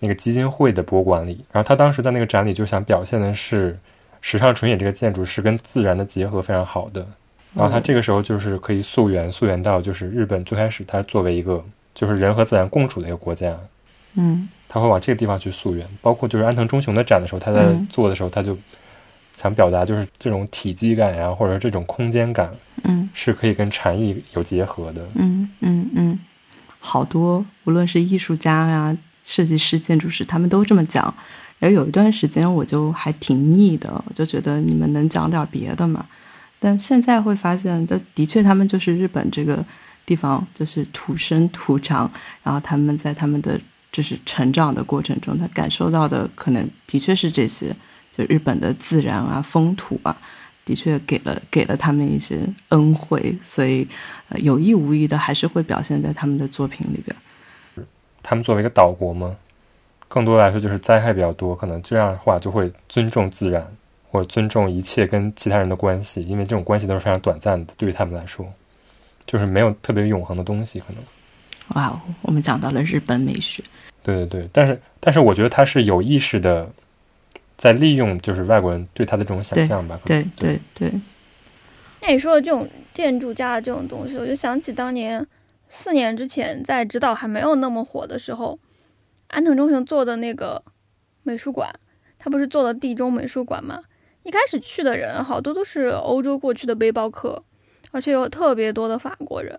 [0.00, 3.78] 那个基金会的博物馆里，然后他当时在那个展里就想表现的是
[4.20, 7.06] 时尚纯野这个建筑是跟自然的结合非常好的。
[7.54, 13.58] 然后他这个时候就是可以溯源，溯源到就是日本最开始它作为一个就是人和自然共处的一个国家，
[14.14, 15.86] 嗯他会往这个地方去溯源。
[16.02, 18.56] 包括就是安藤忠雄的展的时候，他在嗯做的时候，他就
[19.36, 22.50] 想表达就是这种体积感呀，或者说这种空间感
[22.84, 25.00] 嗯是可以跟禅意有结合的。
[25.14, 26.18] 嗯嗯嗯，
[26.78, 28.96] 好多无论是艺术家呀、
[29.28, 31.14] 设计师、建筑师，他们都这么讲。
[31.58, 36.06] 然后有一段时间我就还挺腻的，我就觉得你们能讲点别的吗。
[36.58, 39.62] 但现在会发现，这的确他们就是日本这个
[40.06, 42.10] 地方，就是土生土长，
[42.42, 43.60] 然后他们在他们的
[43.92, 47.74] 就是成长的过程中，他感受到的可能的确是这些，
[48.16, 50.16] 就日本的自然啊、风土啊，
[50.64, 53.86] 的确给了给了他们一些恩惠，所以
[54.36, 57.14] 有意无意的还是会表现在他们的作品里边。
[58.28, 59.34] 他们作为一个岛国嘛，
[60.06, 63.66] 更多来说就是灾害比较多，可能这样的话就会尊重自然，
[64.10, 68.46] 或者尊重一切跟其他人的关系，因为这种关系都是非常短暂的，对于他们来说，
[69.24, 71.02] 就是没有特别永恒的东西，可能。
[71.68, 73.64] 哇哦，我们讲到了日本美学。
[74.02, 76.68] 对对对，但是但是我觉得他是有意识的，
[77.56, 79.98] 在利用就是外国人对他的这种想象吧。
[80.02, 80.92] 可对对对，
[82.02, 85.26] 那你说的这种建筑家的这种东西，我就想起当年
[85.68, 88.58] 四年之前在指导还没有那么火的时候，
[89.28, 90.62] 安藤忠雄做的那个
[91.22, 91.70] 美术馆，
[92.18, 93.82] 他不是做了地中美术馆吗？
[94.22, 97.42] 一开始去的人好多都是欧洲过去的背包客，
[97.92, 99.58] 而且有特别多的法国人。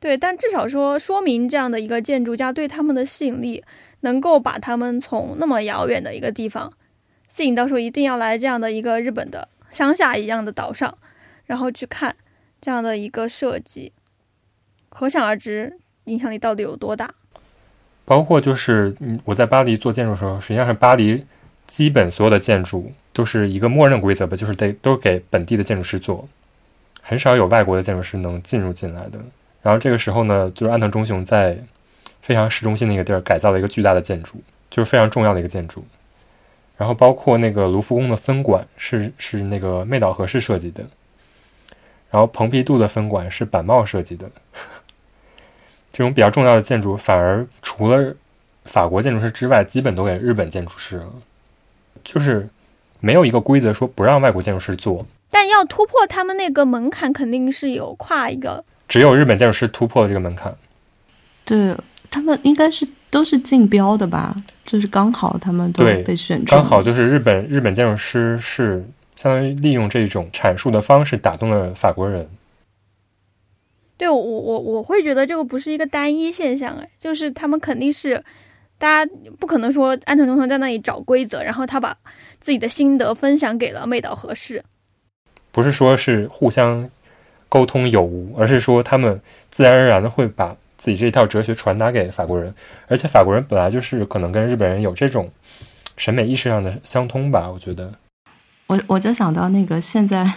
[0.00, 3.64] 对，但至少说说明这样的一个建筑家对他们的吸引力，
[4.00, 6.70] 能够把他们从那么遥远的一个地方
[7.30, 10.98] 吸引到说一定要来这样的一个日本的乡下一样的岛上，
[11.46, 12.14] 然后去看
[12.60, 13.92] 这样的一个设计，
[14.94, 17.12] 可想而知影响力到底有多大。
[18.06, 21.26] 包括就是嗯我在巴黎做建筑的时候，实际上是巴黎
[21.66, 26.28] 基本所有的建筑都是一个默认规则吧，就是得都给本地的建筑师做，
[27.02, 29.18] 很少有外国的建筑师能进入进来的。
[29.62, 31.58] 然后这个时候呢，就是安藤忠雄在
[32.20, 34.40] 非常市中心的一个地儿改造了一个巨大的建筑，
[34.70, 35.84] 就是非常重要的一个建筑。
[36.76, 40.84] 然后包括那个卢浮宫的分馆是是那个妹岛和世设计的，
[42.10, 44.30] 然后蓬皮杜的分馆是板茂设计的。
[45.94, 48.12] 这种比较重要的建筑，反而除了
[48.64, 51.08] 法国建筑师之外，基本都给日本建筑师了。
[52.02, 52.48] 就是
[52.98, 58.64] 没有一个规则说不让外国建筑师做，但要突破他们那个门槛，肯定是有跨一个。
[58.88, 60.52] 只有日本建筑师突破了这个门槛。
[61.44, 61.76] 对
[62.10, 64.34] 他们应该是都是竞标的吧？
[64.66, 68.84] 就是刚好他们都对被选中，刚好就是日本日本建筑师是
[69.14, 72.28] 相当于利用这种阐述的方式打动了法国人。
[73.96, 78.22] 对我我我会觉得这个不是一个单一现象，哎，就是他们肯定是，
[78.76, 81.96] 大家不可能说安藤忠雄在那里找规则，然后他把
[82.40, 84.62] 自己的心得分享给了妹岛和世，
[85.52, 86.90] 不是说是互相
[87.48, 89.20] 沟通有无，而是说他们
[89.50, 92.52] 自然而然的会把自己这一套哲学传达给法国人，
[92.88, 95.30] 而且法国人本来就是可能跟日本人有这种
[95.96, 97.92] 审美意识上的相通吧，我觉得。
[98.66, 100.28] 我我就想到那个现在，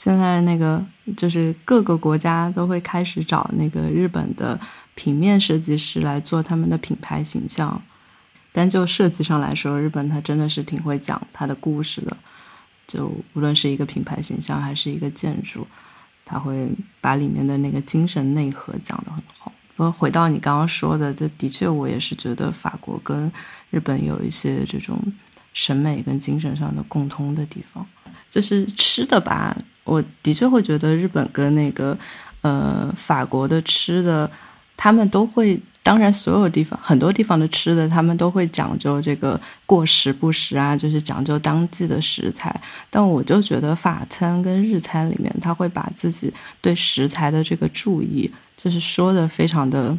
[0.00, 0.80] 现在那个
[1.16, 4.56] 就是各个国家都会开始找那个日本的
[4.94, 7.82] 平面设计师来做他们的品牌形象。
[8.52, 12.16] 但就设计上来说，日本它真的是挺会讲它的故事的。
[12.86, 15.66] 就无论是一个品牌形象还是一个建筑，
[16.24, 16.68] 它会
[17.00, 19.52] 把里面的那个精神内核讲得很好。
[19.74, 23.30] 我回到你刚刚说的，这的确我也是觉得法国跟
[23.70, 24.96] 日本有一些这种
[25.52, 27.84] 审美跟精神上的共通的地方。
[28.30, 29.56] 就是吃的吧，
[29.88, 31.96] 我的确会觉得日本跟那个
[32.42, 34.30] 呃法国的吃的，
[34.76, 35.60] 他们都会。
[35.80, 42.54] 当然，所有地方很多地方的吃的，他们都会讲究这个过时不食啊，就是讲究当季的食材。
[42.90, 46.30] 但我就觉得法餐跟日餐里面，他会把自己
[46.60, 49.96] 对食材的这个注意，就是说的非常的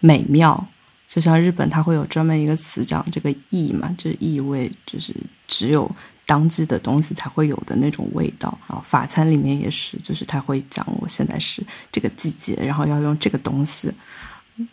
[0.00, 0.66] 美妙。
[1.06, 5.14] 就像日本，它会有专门一个词讲这个意嘛，就意味，就是
[5.46, 5.88] 只有
[6.28, 8.56] 当季的东西才会有的那种味道。
[8.68, 13.90] 然后法餐里面也是，就是他会讲我现在是这个季节，然后要用这个东西。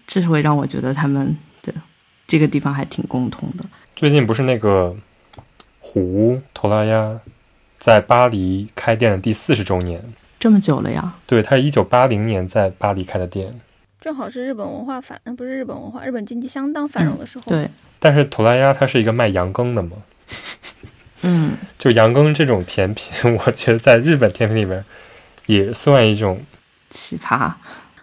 [0.05, 1.73] 这会让我觉得他们的
[2.27, 3.63] 这个地方还挺共通的。
[3.95, 4.93] 最近不是那个
[5.79, 7.19] 胡头拉鸭
[7.77, 10.03] 在巴黎开店的第四十周年，
[10.39, 11.15] 这么久了呀？
[11.27, 13.61] 对，它是一九八零年在巴黎开的店，
[14.01, 17.43] 正好是日本文化繁，呃不是日本文化，日本经济相当繁荣的时候。
[17.51, 19.97] 对，但是图拉鸭它是一个卖羊羹的嘛，
[21.25, 24.85] 嗯，就羊羹这种甜品， 我觉得在日本甜品里面
[25.47, 26.41] 也算一种
[26.89, 27.51] 奇葩。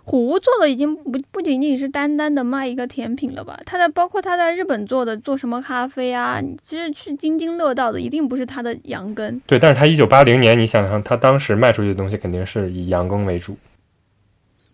[0.05, 3.57] 虎屋做的已经不不仅仅是单单的卖一个甜品了吧？
[3.65, 9.41] 他在包括他在日本做的做什么咖啡啊，你其实去津津乐道的一定不是他的羊羹。
[9.47, 13.57] 对，但是他一九八零年，你想想，他当时卖出去的东西肯定是以羊羹为主。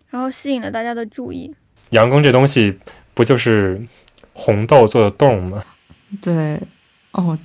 [0.08, 1.54] 然后吸引了大家的注意。
[1.90, 2.78] 羊羹这东西
[3.12, 3.78] 不就是
[4.32, 5.62] 红豆做的冻吗？
[6.22, 6.58] 对，
[7.12, 7.38] 哦，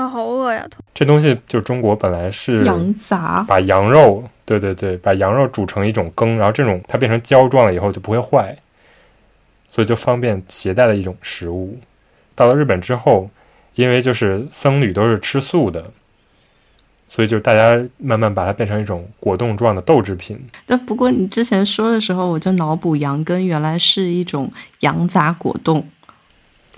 [0.00, 0.66] 啊，好饿呀！
[0.94, 8.56] 这东西就是中国本来是羊杂，把羊肉，对对对，把羊肉煮成一种羹，然后这种它变成胶状了以后就不会坏，
[9.68, 11.78] 所以就方便携带的一种食物。
[12.34, 13.28] 到了日本之后，
[13.74, 15.90] 因为就是僧侣都是吃素的，
[17.08, 20.40] 所以就大家慢慢把它变成一种果冻状的豆制品。
[20.64, 25.86] 但不过你之前说的时候，我就脑补羊羹原来是一种羊杂果冻，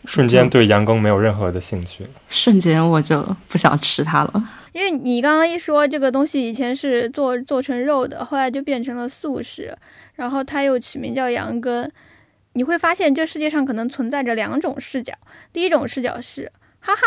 [0.05, 2.05] 瞬间对羊羹没有任何的兴趣。
[2.29, 4.49] 瞬间我就不想吃它了。
[4.73, 9.77] 因为你刚刚一说这个东西以前是做做成肉的，后来就变成了素食，
[10.15, 11.91] 然后它又取名叫羊羹，
[12.55, 15.13] 你会发现这世界上可能存在着两种视角。
[15.53, 16.51] 第一种视角是，
[16.81, 17.03] 哈哈，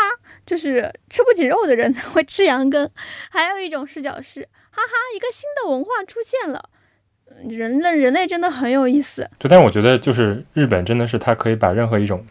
[0.46, 2.86] 就是吃不起肉的人才会吃羊羹；
[3.30, 6.70] 还有一种视角是，哈哈，一个新的文化出现了。
[6.70, 12.24] 嗯人类人类真的很有意思，对，但我觉得就是日本真的是它可以把任何一种，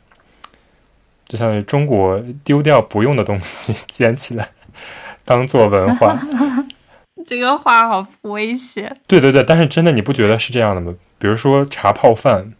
[1.28, 4.50] 就相当于中国丢掉不用的东西 捡起来，
[5.26, 6.20] 当做文化。
[7.26, 8.96] 这个话好危险。
[9.08, 10.94] 对对对，但是真的你不觉得是这样的吗？
[11.18, 12.54] 比如说茶泡饭，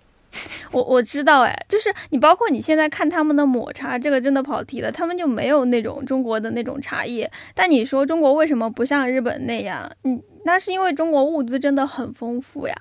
[0.72, 7.30] 我我知道哎，就是你包括你现在看他们的抹茶，这个真的跑题了，他们就没有那种中国的那种茶叶。
[7.54, 9.92] 但你说中国为什么不像日本那样？
[10.04, 12.76] 嗯，那是因为中国物资真的很丰富呀。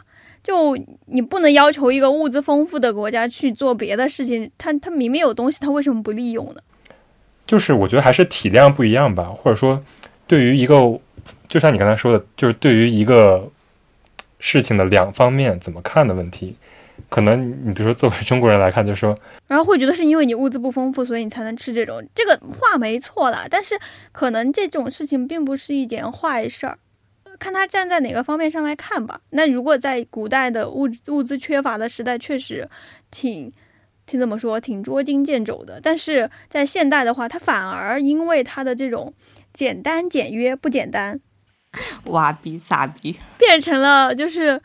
[0.45, 0.77] 就
[1.07, 6.61] 你不能要求一个物资丰富的国家去做别的事情，他他明明有东西，他为什么不利用呢？
[7.47, 9.83] 就是我觉得还是体量不一样吧，或者说
[10.27, 10.77] 对于一个，
[11.49, 13.51] 就像你刚才说的，就是对于一个
[14.39, 16.57] 事情的两方面怎么看的问题，
[17.09, 19.17] 可能你比如说作为中国人来看，就说
[19.47, 23.47] 然后会觉得是因为你物资不丰富，所以你才能吃这种，这个话没错啦。
[23.51, 23.79] 但是
[24.13, 26.79] 可能这种事情并不是一件坏事儿，
[27.39, 29.21] 看他站在哪个方面上来看吧。
[29.31, 32.69] 那如果在古代的物物资缺乏的时代，确实
[33.11, 33.53] 挺
[34.07, 35.81] 挺怎么说，挺捉襟见肘的。
[35.83, 39.13] 但是在现代的话，它反而因为它的这种
[39.53, 41.21] 简单简约不简单，
[42.07, 44.61] 哇逼傻逼，变成了就是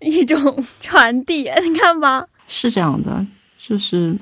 [0.00, 1.50] 一种传递。
[1.62, 3.26] 你看吧，是这样的。
[3.64, 4.12] 就是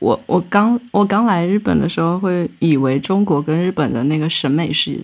[0.00, 5.00] 我我刚我刚来日本的时候，会以为中国跟日本的那个审美是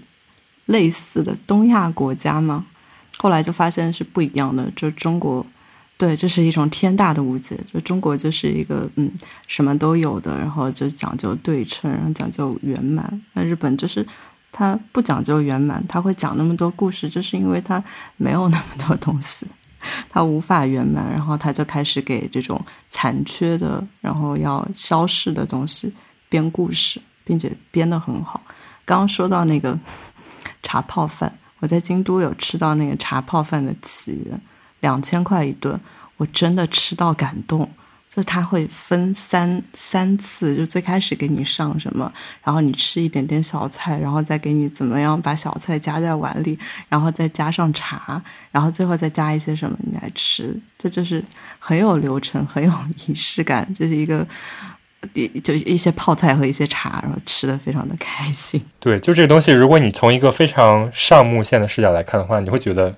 [0.66, 2.64] 类似的东亚国家吗，
[3.18, 4.70] 后来就发现是不一样的。
[4.74, 5.44] 就中国，
[5.96, 7.58] 对，这是一种天大的误解。
[7.72, 9.10] 就中国就是一个嗯
[9.46, 13.22] 什么都有的，然后就讲究对称，然后讲究圆满。
[13.32, 14.06] 那日本就是
[14.52, 17.82] 它不讲究圆满，它会讲那么多故事，就是因为它
[18.16, 19.46] 没有那么多东西。
[20.08, 22.58] 它无法圆满，然后他就开始给这种
[22.88, 25.92] 残缺的，然后要消逝的东西
[26.30, 28.40] 编故事，并且编得很好。
[28.86, 29.78] 刚刚说到那个
[30.64, 34.40] 茶泡饭，我在京都有吃到那个茶泡饭的起源，
[34.80, 35.78] 两千块一顿，
[36.16, 37.70] 我真的吃到感动。
[38.10, 42.12] 就他会分三三次，就最开始给你上什么，
[42.44, 46.56] 然后你吃一点点小菜，然后再给你怎么样把小菜夹在碗里，
[46.88, 51.24] 然后再加上茶，然后最后再加一些什么你来吃，这就是
[51.58, 52.72] 很有流程，很有
[53.08, 54.24] 仪式感，这是一个。
[55.42, 58.60] 就一些泡菜和一些茶，然后吃的非常的开心。
[58.80, 62.94] 对，就这个东西，如果你从一个非常上目线的视角来看的话，你会觉得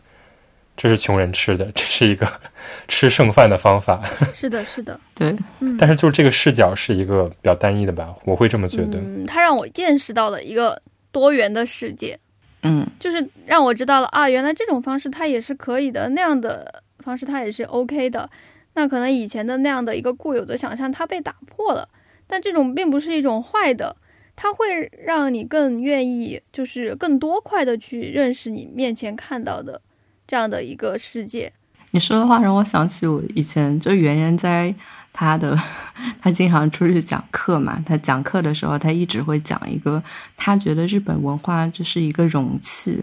[0.76, 2.26] 这是穷人吃的，这是一个
[2.88, 4.02] 吃剩饭的方法。
[4.34, 5.76] 是的，是的，对，嗯。
[5.78, 8.98] 但是就这个视角是一个比较单一的吧，我会这么觉得。
[8.98, 10.80] 嗯，它让我见识到了一个
[11.12, 12.18] 多元的世界，
[12.62, 18.28] 嗯就是让我知道了啊，原来这种方式它也是可以的，那样的方式它也是 OK 的。
[18.74, 21.88] 那可能以前的那样的一个固有的想象，它被打破了，
[22.26, 23.96] 但这种并不是一种坏的，
[24.34, 29.80] 它会让你更愿意，就是更多快的去认识你面前看到的
[30.26, 31.52] 这样的一个世界。
[31.92, 34.74] 你说的话让我想起我以前就圆圆在
[35.12, 35.58] 他的，
[36.20, 40.02] 他经常出去讲课嘛，他讲课的时候，他一直会讲一个，
[40.36, 43.02] 他觉得日本文化就是一个容器，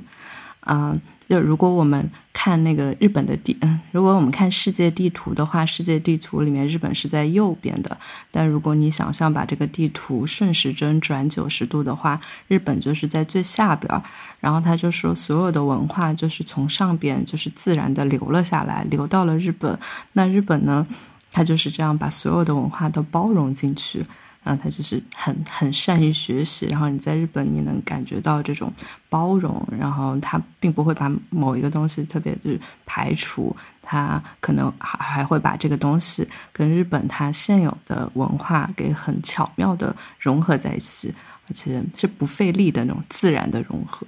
[0.59, 0.95] 啊、
[1.29, 7.97] 就如果我们看那个日本的地，嗯，如果我们看世界地图的话，世界地图里面日本是在右边的，
[8.29, 14.01] 但如果你想象把这个地图顺时针转九十度的话，日本就是在最下边。
[14.39, 19.79] 然后他就说，所有的文化就是从上边就是自然的流了下来，流到了日本。
[20.11, 20.85] 那日本呢，
[21.31, 24.05] 他就是这样把所有的文化都包容进去。
[24.43, 28.71] 然后他就是很很善于学习，然后你在日本你能感觉到这种
[29.09, 41.13] 包容，然后他并不会把某一个东西特别是排除，他可能还还会把这个东西跟日本它现有的文化给很巧妙的融合在一起，
[41.47, 44.05] 而且是不费力的那种自然的融合。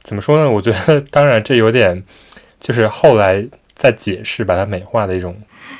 [0.00, 0.48] 怎么说呢？
[0.48, 2.02] 我觉得，当然这有点，
[2.60, 3.44] 就是后来
[3.74, 5.36] 再解释，把它美化的一种。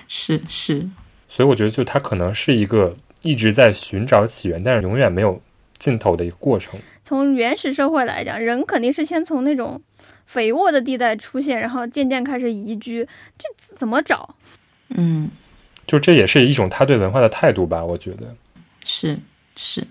[0.09, 0.89] 是是，
[1.29, 5.41] 所以我觉得，就它可能是一个一直在寻找起源，但是永远没有
[5.79, 6.79] 尽头的一个过程。
[7.03, 9.81] 从原始社会来讲，人肯定是先从那种
[10.27, 13.07] 肥沃的地带出现，然后渐渐开始移居，
[13.39, 14.35] 这怎么找？
[14.91, 15.31] 嗯，
[15.87, 18.35] 就这也是一种他对文化的态度吧，我觉得。
[18.85, 19.19] 是
[19.57, 19.85] 是，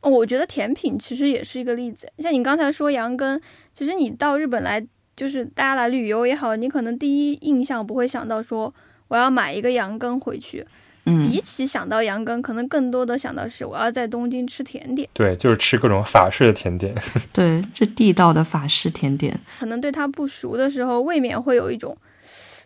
[0.00, 2.12] 哦，我觉得甜品其实也是一个例子。
[2.18, 3.40] 像你刚才说羊羹，
[3.72, 4.84] 其实你到日本来，
[5.16, 8.72] 就是大家来旅游也好，你可能第一印象不会想到说
[9.08, 10.66] 我要买一个羊羹回去。
[11.06, 15.08] 嗯比起想到羊羹，可能更多的想到是我要在东京吃甜点。
[15.12, 16.94] 对，就是吃各种法式的甜点。
[17.32, 19.38] 对，这地道的法式甜点。
[19.58, 21.96] 可能对它不熟的时候，未免会有一种，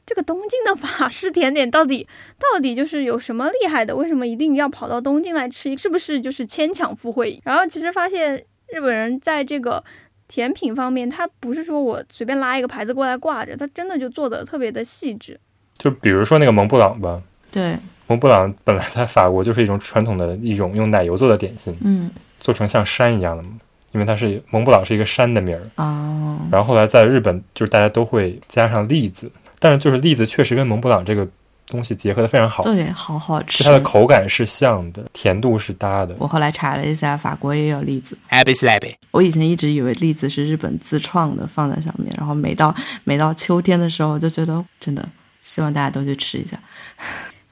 [0.05, 2.07] 这个东京的法式甜点到底
[2.39, 3.95] 到底就是有什么厉害的？
[3.95, 5.77] 为什么一定要跑到东京来吃？
[5.77, 7.41] 是不是就是牵强附会？
[7.45, 8.35] 然后其实发现
[8.69, 9.83] 日本人在这个
[10.27, 15.39] 甜品方面，他不是说我随便拉一个牌子过来挂着，他真的就做的特别的细致。
[15.79, 23.51] 就比如说那个蒙布朗吧，对，蒙布朗本来在法国就是一种传统的一种用奶油做的点心，嗯，做成像山一样的嘛，
[23.93, 25.63] 因为它是蒙布朗是一个山的名儿。
[25.83, 31.27] 哦，然后后来在日本，就是大家都会加上栗子，但是就是栗子确实跟蒙布朗这个
[31.69, 33.65] 东西结合的非常好，对，好好吃。
[33.65, 36.15] 它的口感是像的，甜度是搭的。
[36.19, 38.17] 我后来查了一下，法国也有栗子。
[38.29, 38.95] Slappy.
[39.13, 42.75] 我以前一直以为栗子是日本自创的，放在上面，然后每到
[43.05, 45.09] 每到秋天的时候，我就觉得真的
[45.41, 46.59] 希望大家都去吃一下。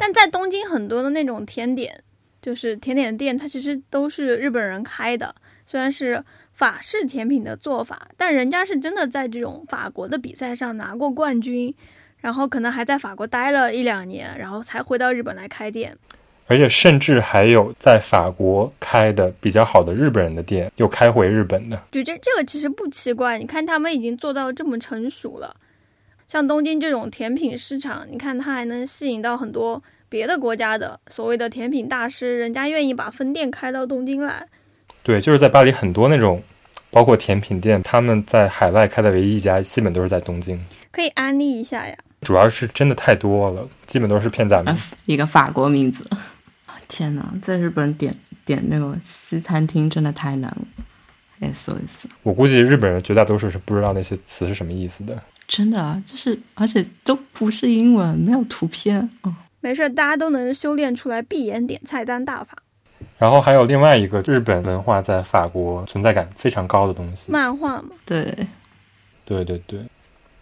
[0.05, 1.96] 但在东京很多的那种甜点，
[2.40, 5.32] 就是甜点店，它其实都是日本人开的，
[5.64, 6.20] 虽然是
[6.53, 11.72] 法式甜品的做法，但人家是真的在这种法国的比赛上拿过冠军，
[12.18, 15.96] 然后可能还在法国待了一两年，然后才回到日本来开店。
[16.49, 21.80] 而且甚至还有在法国开的比较好的日本人的店，又开回日本的。
[21.92, 25.54] 就这这个其实不奇怪，你看他们已经做到这么成熟了，
[26.33, 34.49] 像东京这种甜品市场，你看它还能吸引到很多别的国家的所谓的甜品大师，人家愿意把分店开到东京来。
[35.03, 36.42] 对，就是在巴黎很多那种，
[36.91, 40.59] 包括甜品店，他们在海外开的唯一一家，基本都是在东京。
[40.91, 41.95] 可以安利一下呀。
[42.22, 46.03] 主要是真的太多了，基本都是片假名啊。，一个法国名字。
[46.88, 50.67] 天哪，在日本点点那种西餐厅真的太难了。
[51.53, 55.21] SOS，我估计日本人绝大多数是不知道那些词是什么意思的。
[55.54, 58.99] 真的啊，就是而且都不是英文，没有图片。
[59.20, 62.57] 哦，没事，大家都能修炼出来闭眼点菜单大法。
[63.18, 68.34] 然后还有另外一个日本文化在法国存在感非常高的东西，漫画嘛，对，
[69.26, 69.80] 对对对，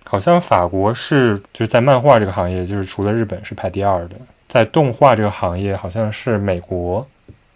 [0.05, 4.15] 好像法国是就是在漫画这个行业，就是除了日本是排第二的，
[4.47, 7.05] 在动画这个行业好像是美国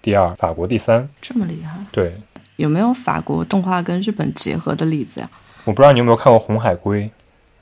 [0.02, 1.08] 第二，法国第三。
[1.22, 1.78] 这么厉害。
[1.92, 2.16] 对，
[2.56, 5.30] 有没有法国动画跟日本结合的例子呀？
[5.62, 7.04] 我不知道你有没有看过《红海龟》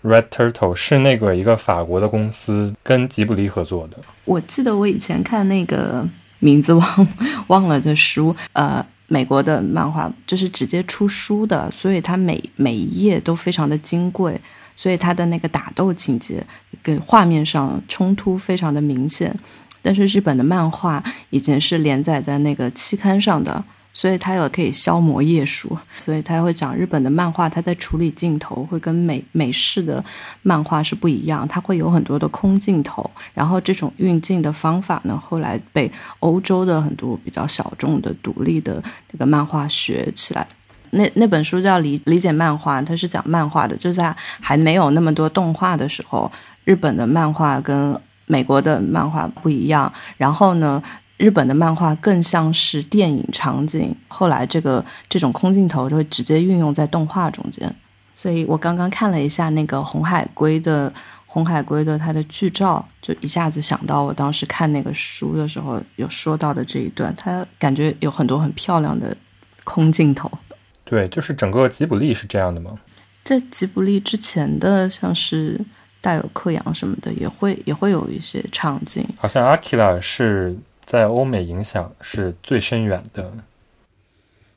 [0.03, 3.97] （Red Turtle），是那个一个法国的公司跟吉卜力合作的。
[4.25, 6.07] 我记得我以前看那个
[6.39, 7.09] 名字忘
[7.49, 14.41] 忘了的书，呃，美国的漫画就是直接出书的，所以它每每一页都非常的金贵，
[14.75, 16.45] 所以它的那个打斗情节
[16.83, 19.37] 跟画面上冲突非常的明显。
[19.85, 23.63] 但是日本的漫画以前是连载在那个期刊上的，
[23.95, 30.03] 所以他有可以消磨页数，所以他会讲日本的漫画，它在处理镜头会跟美美式的
[30.43, 35.91] 漫画是不一样，它会有很多的空镜头，然后这种运镜的方法呢，后来被
[36.21, 40.47] 欧洲的很多比较小众的独立的那个漫画学起来。
[40.95, 46.31] 那那本书叫理理解漫画，它是讲漫画的，就在还没有那么多动画的时候，
[46.65, 49.91] 日本的漫画跟美国的漫画不一样。
[50.19, 50.83] 然后呢，
[51.23, 57.73] 日本的漫画更像是电影场景，后来这个这种空镜头就会直接运用在动画中间。
[58.13, 60.93] 所以我刚刚看了一下那个红海龟的
[61.27, 69.17] 红海龟的它的剧照，就一下子想到我当时看那个书的时候有说到的这一段，它感觉有很多很漂亮的
[69.63, 70.29] 空镜头。
[70.85, 72.73] 对，就是整个吉卜力是这样的吗？
[73.23, 75.61] 在吉卜力之前的，像是
[76.01, 79.07] 大有克洋什么的，也会也会有一些场景。
[79.17, 80.55] 好像阿基拉是
[80.85, 83.33] 在欧美影响是最深远的，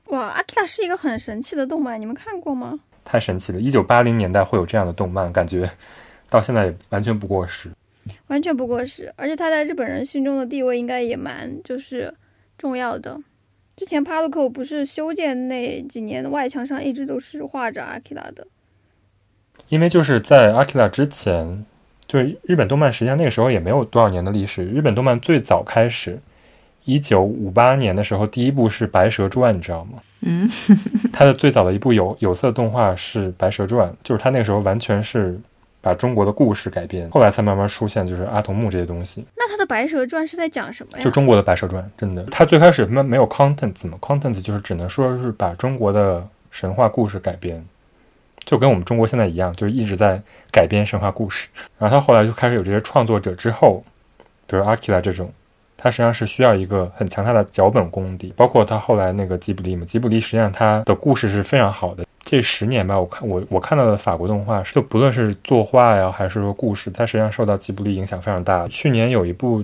[0.06, 2.80] 哇，阿基拉是一个很神奇的动漫，你们看过吗？
[3.04, 3.60] 太神奇了！
[3.60, 5.70] 一九八零年代会有这样的动漫，感觉
[6.30, 7.70] 到现在也完全不过时。
[8.28, 12.14] 完全不过时，而且他在日本人心中的地位应该也蛮就是
[12.58, 13.20] 重要的。
[13.76, 18.48] 之前帕鲁口不是修建那几年外墙上一直都是画着阿基拉的，
[19.70, 21.66] 因为就是在阿基拉之前，
[22.08, 24.66] 就是日本动漫实际上那个时候也没有多少年的历史。
[24.66, 26.20] 日本动漫最早开始，
[26.86, 30.00] 一九五八年的时候，第一部是《白蛇传》，你知道吗？
[30.22, 30.50] 嗯，
[31.14, 35.40] 它的最早的一部有有色动画是《白蛇传》，就是它那个时候完全是
[35.82, 39.24] 把中国的故事改编，后来才慢慢出现就是阿童木这些东西。
[39.36, 41.04] 那它的《白蛇传》是在讲什么呀？
[41.04, 47.64] 就中国的《白蛇传》，真的，它最开始他们没有 contents 嘛，contents 就是只能说是把中国的神话故事改编，
[48.46, 51.50] 就跟我们中国现在一样，就一直在改编神话故事。
[51.80, 53.84] 然后他后来就开始有这些创作者之后，
[54.48, 55.32] 比如阿基拉这种，
[55.76, 62.06] 他实际上是需要一个很强大的脚本功底，包括他后来那个吉卜力嘛，吉卜力实际上他的故事是非常好的。
[62.28, 68.68] 这十年吧，我看我我看到的法国动画，就不论是作画呀，还是说故事，它实际上受到吉卜力影响非常大。
[68.68, 69.64] 去年有一部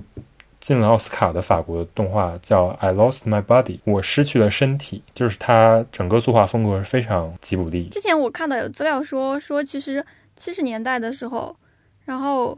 [0.62, 7.88] 进了奥斯卡的法国动画叫《I Lost My Body》，我失去了身体，就是它整个作画风格是非常吉卜力。
[7.88, 10.06] 之前我看到有资料说说，其实
[10.36, 11.56] 七十年代的时候，
[12.04, 12.56] 然后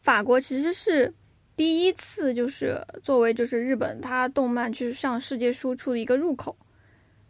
[0.00, 1.12] 法国其实是
[1.56, 6.56] 第一次就是作为就是日本它动漫去向世界输出的一个入口，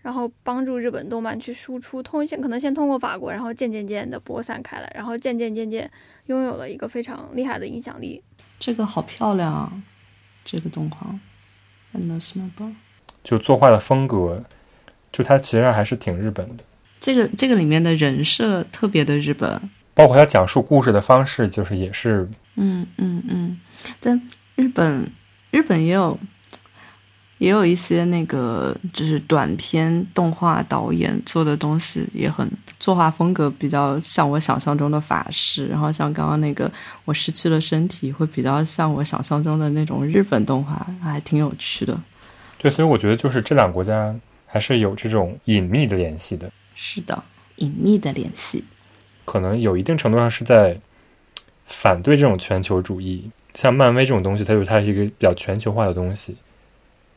[0.02, 5.90] 然后帮助日本动漫去输出，通先可能先通过法国，然后渐渐渐的播散开来，然后渐渐渐渐
[6.26, 8.22] 拥有了一个非常厉害的影响力。
[8.58, 9.72] 这个好漂亮啊！
[10.50, 11.06] 这个动画。
[13.22, 14.42] 就作画的风格，
[15.12, 16.64] 就它其实还是挺日本的，
[17.00, 19.60] 这个这个里面的人设特别的日本，
[19.92, 23.60] 包括他讲述故事的方式，就是也是嗯嗯嗯，
[23.98, 24.20] 但
[24.54, 25.10] 日本
[25.50, 26.18] 日本也有
[27.38, 32.48] 也有一些那个就是短片动画导演做的东西也很
[32.80, 36.68] 作画风格比较像我想象中的法式，然后像刚刚那个
[37.04, 41.96] 我失去了身体会比较像我想象中的那种日本动画，还挺有趣的。
[42.58, 44.14] 对，所以我觉得就是这两个国家
[44.46, 47.22] 还是有这种隐秘的联系的，是的，
[47.56, 48.64] 隐秘的联系。
[49.26, 50.76] 可能有一定程度上是在
[51.66, 53.30] 反对这种全球主义。
[53.54, 56.36] 像漫威这种东西，它就它是一个比较全球化的东西，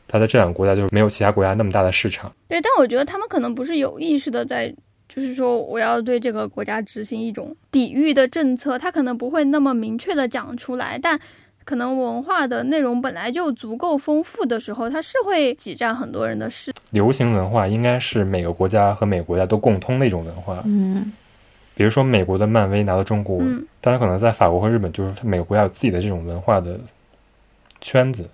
[0.08, 2.30] 它在这两个国家就是没有其他国家那么大的市场。
[2.48, 4.74] 对，但我觉得他们可能不是有意识的在，
[5.14, 11.18] 就是说我要对这个国家执行一种抵御的政策，他可能不会那么明确的讲出来，但
[11.64, 16.72] 可能文化的内容本来就足够丰富的时候，它是会挤占很多人的视。
[16.90, 20.62] 流行文化应该是每个国家和每个国家都共通的一种文化。
[20.66, 21.12] 嗯
[21.76, 26.78] 比如说美国的漫威拿到中国，嗯当然可能在法国和日本，就是每个国家有自己的这种文化的
[27.80, 28.28] 圈子。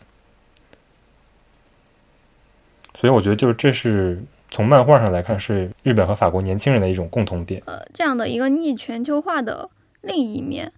[2.99, 7.63] 所以我觉得，就是这是从漫画上来看，是日本和法国年轻人的一种共同点。
[7.67, 9.69] 呃，这样的一个逆全球化的
[10.03, 10.73] 另一面，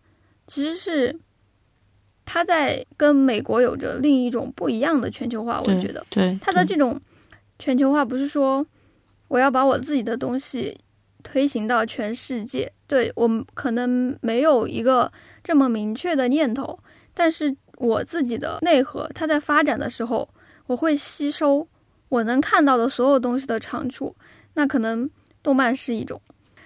[0.47, 1.19] 其实是
[2.25, 5.61] 它在跟美国有着另一种不一样的全球化。
[5.61, 7.01] 我觉得对，它的这种
[7.59, 8.65] 全球化不是说
[9.29, 10.79] 我要把我自己的东西
[11.23, 15.11] 推行到全世界，对我们可能没有一个
[15.43, 16.79] 这么明确的念头，
[17.15, 20.29] 但是我自己的内核，它在发展的时候，
[20.67, 21.67] 我会吸收
[22.13, 24.15] 我能看到的所有东西的长处，
[24.53, 25.09] 那可能
[25.43, 26.21] 动漫是一种。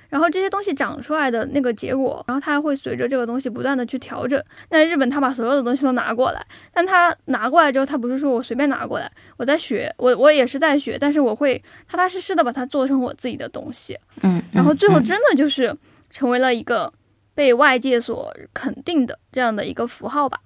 [0.08, 4.42] 然后这些东西长出来的那个结果，然后它还会随着这个东西不断的去调整。
[4.70, 13.96] 那日本他把所有的东西都拿过来，但他拿过来之后，他不是说我随便拿过来，我在学，我我也是在学，但是我会踏踏实实的把它做成我自己的东西。
[14.22, 15.72] 嗯，然后最后嗯真的就是
[16.10, 16.92] 成为了一个
[17.36, 20.40] 被外界所肯定的这样的一个符号吧。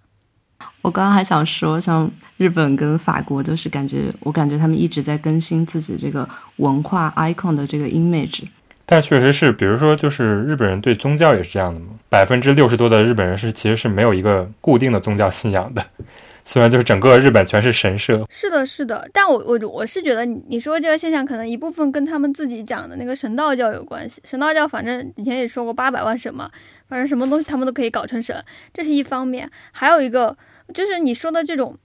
[0.82, 8.44] 我刚刚还想说，像日本跟法国就是感觉，我感觉他们一直在更新自己这个文化 icon 的这个 image。
[8.86, 11.86] 但确实是，比如说，就是日本人对宗教也是这样的嘛。
[12.08, 15.84] 百分之六十多的日本人是其实是没有一个固定的宗教信仰的，
[16.44, 18.26] 虽然就是整个日本全是神社。
[18.28, 24.20] 是的，是的，但我我我是觉得你你说这个现象可能一部分跟他们自己讲的那个神道教有关系。
[24.24, 26.50] 神道教反正以前也说过八百万神嘛，
[26.88, 29.48] 反正什么东西他们都可以搞成神，这是一方面。
[29.70, 30.36] 还有一个
[30.72, 31.76] 就是你说的这种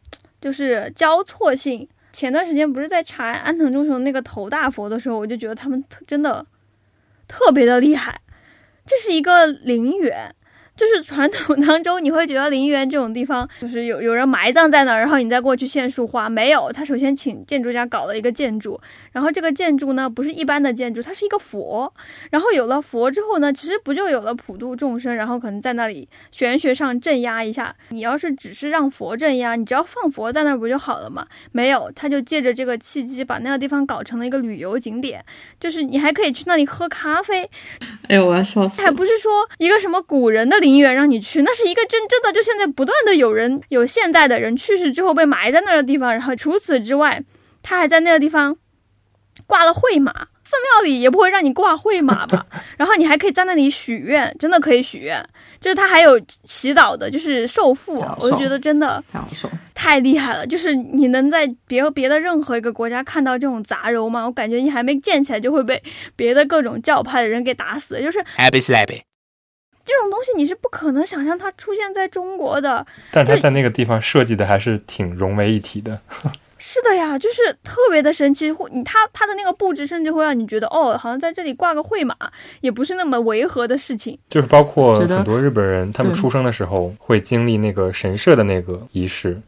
[0.42, 1.88] 就是交错性。
[2.14, 6.46] 前段时间不是在查安藤忠雄那个头大佛的时候，我就觉得他们特真的
[7.28, 8.22] 特别的厉害。
[8.86, 10.34] 这是一个陵园，
[10.76, 16.28] 就是传统 当中，你会觉得陵园这种地方，就是有有人埋葬在那儿，然后你再过去献束花。
[16.28, 18.80] 没有，他首先请建筑家搞了一个建筑，
[19.12, 21.94] 然后这个建筑呢不是一般的建筑，它是一个佛。
[22.32, 27.74] 然后有了佛之后呢，其实不就有了普度众生，然后可能在那里玄学上镇压一下。
[27.90, 31.26] 你要是只是让佛镇压，你只要放佛在那儿不就好了嘛？
[31.52, 35.24] 没有，他就借着这个契机把那个地方搞成了一个旅游景点，
[35.60, 37.50] 就是你还可以去那里喝咖啡，
[38.10, 47.24] 哎呦，我要笑死还不是说一个什么古人的陵园让你去，那是一个真真的，就现在不断的有人有现代的人去世之后被埋在那儿的地方，然后除此之外，
[47.64, 48.58] 他还在那个地方
[49.48, 50.28] 挂了会马。
[50.48, 52.46] 寺庙里也不会让你挂会马吧？
[52.78, 55.20] 然后你还可以在那里许愿，真的可以许愿。
[55.60, 59.04] 就是他还有祈祷的，就是受付，享受我就觉得真的。
[59.74, 60.46] 太厉害了。
[60.46, 64.24] 就是你能在别别的任何一个国家看到这种杂糅吗？
[64.24, 65.82] 我感觉你还没建起来就会被
[66.16, 68.00] 别的各种教派的人给打死。
[68.00, 69.02] 就是 Happy slappy.
[69.86, 72.86] 这种东西你是不可能想象它出现在中国的。
[73.12, 76.00] 但他在那个地方设计的还是挺融为一体的。
[76.58, 78.52] 是的呀，就是特别的神奇。
[78.52, 82.16] 会你它它的那个布置，甚至会让你觉得，哦，好像在这里挂个会马，
[82.62, 84.18] 也不是那么违和的事情。
[84.30, 89.40] 就是包括很多日本人，他们出生的时候会经历那个神社的那个仪式，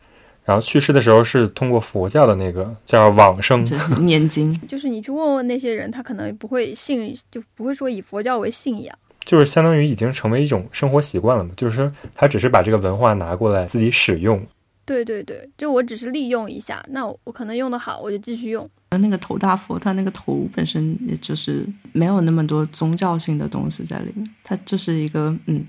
[0.45, 3.65] 然后去世的时候是通过佛教的那个叫往生。
[3.99, 8.95] 念经， 就是你去问问那些人，他可能不会信，就不会说以佛教为信仰。
[9.27, 14.41] 就是相当于已经成为一种生活习惯了嘛，就是说他只是把这个文化拿过来自己使用。
[14.85, 18.67] 对对对，就我只是利用一下，那我我可能用的好，我就继续用。
[18.91, 25.65] 那个头大佛，它那个头本身也就是没有那么多宗教性的东西在里面，它就是一个嗯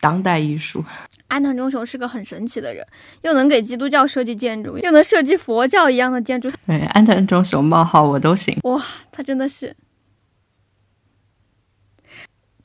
[0.00, 0.84] 当代艺术。
[1.26, 2.86] 安藤忠雄是个很神奇的人，
[3.22, 8.56] 又能给基督教设计建筑，又能设计佛教一样的建筑，对，安藤忠雄冒号我都行。
[8.62, 8.80] 哇，
[9.10, 9.74] 他真的是，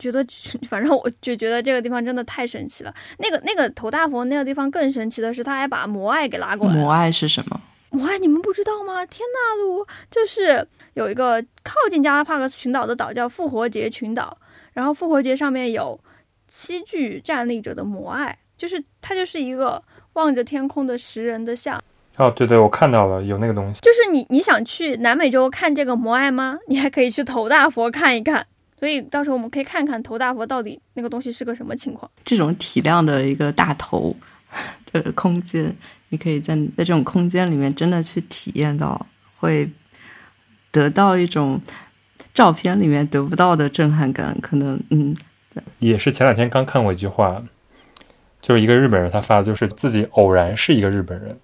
[0.00, 0.26] 觉得
[0.68, 2.92] 反正我就觉得这个地方真的太神奇了。
[3.18, 6.80] 那个那个头大佛那个地方更神奇的是，他还把摩艾给拉过来了。
[6.80, 7.60] 摩艾是什么？
[7.90, 9.04] 摩艾你们不知道吗？
[9.06, 14.36] 天呐，路就是有一个靠近加拉帕克斯群岛的岛叫复活节群岛，
[14.72, 16.00] 然后复活节上面有
[16.48, 19.82] 七具站立着的摩艾，就是它就是一个
[20.14, 21.82] 望着天空的石人的像。
[22.16, 23.80] 哦，对对，我看到了有那个东西。
[23.80, 26.58] 就是你你想去南美洲看这个摩艾吗？
[26.68, 28.46] 你还可以去头大佛看一看。
[28.80, 32.10] 所以到时候我们可以看看头大佛到底那个东西是个什么情况。
[32.24, 34.10] 这种体量的一个大头
[34.90, 35.72] 的空间，
[36.08, 39.06] 你可以在在这种空间里面真的去体验到，
[39.38, 39.70] 会
[40.70, 41.60] 得到一种
[42.32, 44.34] 照片里面得不到的震撼感。
[44.40, 45.14] 可能嗯，
[45.78, 47.42] 也是前两天刚看过一句话，
[48.40, 51.38] 就是一个日本人他发的，就是自己偶然是一个日本人。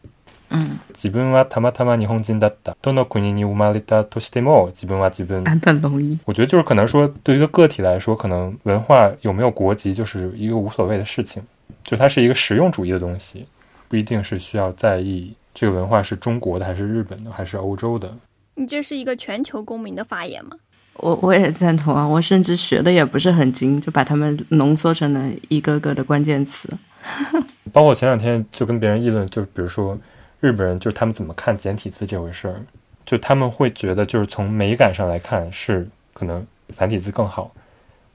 [0.49, 2.75] 嗯，自分はたまたま日本人だった。
[2.81, 5.43] どの国に生まれたとしても自分は自分。
[5.45, 11.41] 坂本龙一，我觉得就是可能说，对于一个个体来说，可能文化有没有国籍就是一个无所谓的事情，
[11.83, 13.45] 就它是一个实用主义的东西，
[13.87, 18.13] 不一定是需要在意这个文化是中国的还是日本的还是欧洲的。
[18.55, 20.57] 你这是一个全球公民的发言吗？
[20.95, 26.69] 我我也赞同啊，我甚至学的也不是很精，就把它们浓缩成了一个个的关键词。
[27.71, 29.97] 包括前两天就跟别人议论，就比如说
[30.40, 32.60] 日本人，就是他们怎么看简体字这回事儿，
[33.04, 37.50] 就他们会觉得就是从美感上来看是可能繁体字更好，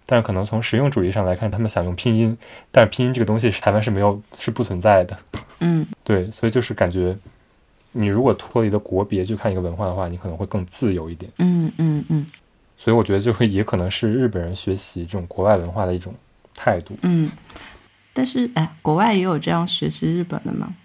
[0.05, 2.37] 但是可能从实用主义上来看，他们想用拼音，
[2.71, 5.17] 但是拼音这个东西是台湾是没有是不存在的。
[5.59, 7.17] 嗯，对，所以就是感觉
[7.91, 11.31] 你如果脱离了国别去看一个文化的话，你可能会更自由一点。
[11.39, 12.25] 嗯嗯嗯
[12.77, 16.13] 所以我觉得就会也可能是日本人学习这种国外文化的一种
[16.55, 16.95] 态度。
[17.03, 17.29] 嗯。
[18.13, 20.75] 但是哎，国外也有这样学习日本的吗？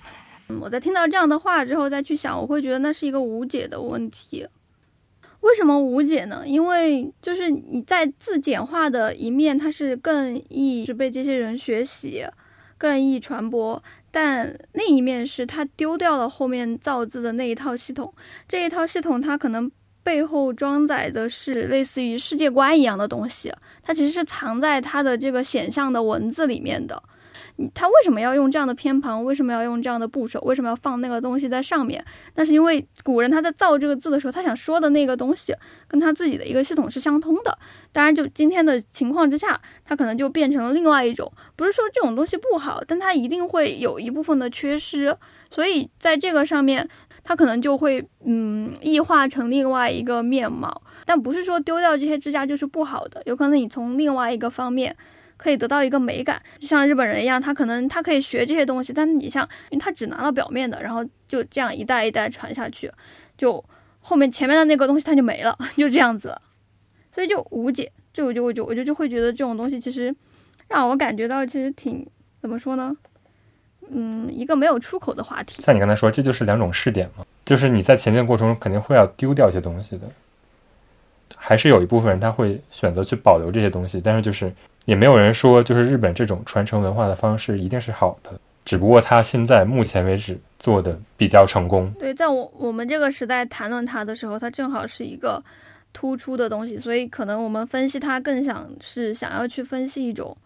[0.48, 4.47] 嗯我在听到这样的话之后再去想，我会觉得那是一个无解的问题。
[5.40, 6.43] 为什么无解呢？
[6.44, 12.24] 因为就是你在字简化的一面，它是更易是被这些人学习，
[12.77, 13.81] 更易传播。
[14.10, 18.12] 但另一面是它丢掉了后面造字的那一套系统，
[18.48, 19.70] 这一套系统它可能
[20.02, 23.52] 背后装载的是类似于世界观一样的东西，
[23.82, 27.01] 它其实是藏在它的这个显象的文字里面的。
[27.74, 29.24] 他为什么要用这样的偏旁？
[29.24, 30.40] 为什么要用这样的部首？
[30.40, 32.04] 为什么要放那个东西在上面？
[32.34, 35.54] 那是因为古人他在造这个字的时候，他想说的那个东西
[35.88, 37.58] 跟他自己的一个系统是相通的。
[37.92, 41.32] 当然，就今天的情况之下，它可能就变成了另外一种。
[41.56, 45.16] 不是说这种东西不好，但它一定会有一部分的缺失。
[45.50, 46.86] 所以在这个上面，
[47.24, 50.82] 它可能就会嗯异化成另外一个面貌。
[51.06, 54.94] 但不是说丢掉这些支架就是不好的，有可能你从另外一个方面。
[55.36, 62.90] 可以得到一个美感，就像日本人一样，他可能他可以学这些东西，但是你像，因为他只拿到表面的，然后就这样一代一代传下去，
[63.36, 63.62] 就
[64.00, 66.36] 后面前面的那个东西它就没了， 就这样子，
[67.12, 67.90] 所以就无解。
[68.12, 70.14] 就我就我就我就就会觉得这种东西其实
[70.68, 72.06] 让我感觉到其实挺
[72.40, 72.96] 怎么说呢？
[73.90, 75.60] 嗯，一个没有出口的话题。
[75.60, 80.08] 像你刚才说，这就是两种试点嘛，就是你在前进过程中肯定会要丢掉一些东西的，
[81.35, 84.53] 还是有一部分人他会选择去保留这些东西，但是就是。
[84.86, 88.31] 也没有人说，就是日本这种传承文化的方式一定是好的，
[88.65, 91.93] 只不过他现在目前为止做的比较成功。
[91.98, 95.43] 对，在我我们这个时代谈论它的时候，它正好是一个
[95.93, 100.36] 突出的东西，所以可能我们分析它更想是想要去分析一种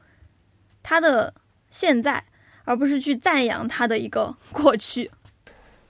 [0.82, 1.35] 它的
[1.70, 2.24] 现在，
[2.65, 5.11] 而不是去赞扬它的一个过去。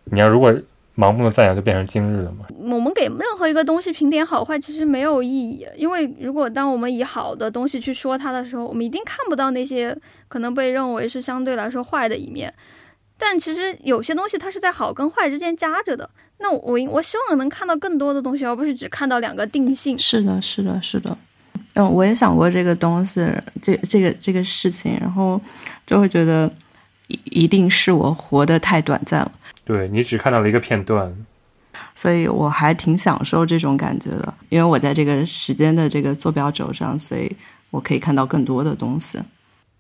[0.07, 0.53] 你要如果。
[1.01, 2.45] 盲目的赞扬就变成今日了吗？
[2.59, 5.67] 我们给任何一个东西评点好坏，其实没有意义。
[5.75, 9.97] 因为如果当我们以好的东西去说它的时候，我们一定看不到那些
[10.29, 12.53] 可能被认为是相对来说坏的一面。
[13.17, 16.09] 但其实有些东西它是在好跟坏之间夹着的。
[16.39, 19.99] 那我我希望能看到更多的东西，而不是只看到两个定性。
[19.99, 21.17] 是的，是的，是的。
[21.75, 23.27] 嗯，我也想过这个东西，
[23.63, 25.41] 这这个这个事情，然后
[25.87, 26.51] 就会觉得
[27.07, 29.33] 一一定是我活得太短暂了。
[29.71, 31.15] 对你只看到了一个片段，
[31.95, 37.31] 所以我还挺享受这种感觉的，因为我在这个时间的这个坐标轴上，所以
[37.71, 39.21] 我可以看到更多的东西。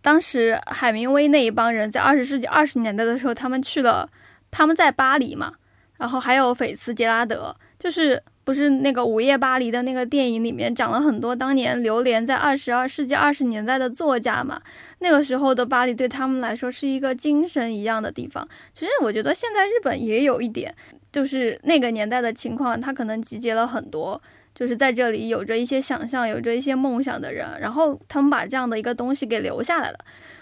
[0.00, 4.08] 当时海明威那一帮人在二十世纪二十年代的时候，他们去了，
[4.52, 5.52] 他们在巴黎嘛，
[5.98, 8.22] 然后还有菲茨杰拉德，就是。
[8.50, 14.60] 不是那个《午夜巴黎》的那个电影里面讲了很多当年流连在二十二世纪二十年代的作家嘛？
[14.98, 18.44] 那个时候的巴黎对他们来说是一个精神一样的地方。
[18.74, 20.74] 其实我觉得现在日本也有一点，
[21.12, 24.20] 就是那个年代的情况，他可能集结了很多，
[24.52, 29.98] 就是在这里有着一些想象、有着一些梦想的人，然后他们把这样的一个东西给留下来了。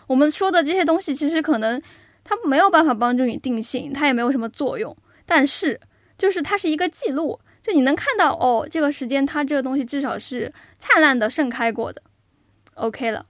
[0.06, 1.78] 我们说的这些东西，其实可能
[2.24, 5.78] 它没有办法帮助你定性，它也没有什么作用，但是
[6.16, 7.38] 就是它是一个记录。
[7.68, 12.00] 就你能看到哦，这个时间它这个东西至少是灿烂的盛开过的
[12.76, 13.26] ，OK 了。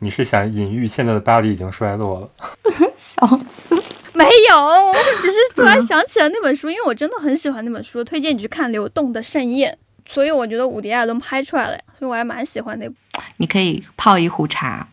[0.00, 2.28] 你是想隐喻现在的巴黎已经衰落了？
[2.98, 3.80] 笑死！
[4.12, 9.72] 没有，我只是突然想起了那本书，因为我真的很喜欢那本书，推荐你去看《流动的盛宴》。
[10.12, 12.94] 所以我觉得伍迪·艾伦拍出来了，所以我还蛮喜欢那部。
[13.36, 14.88] 你可以泡一壶茶。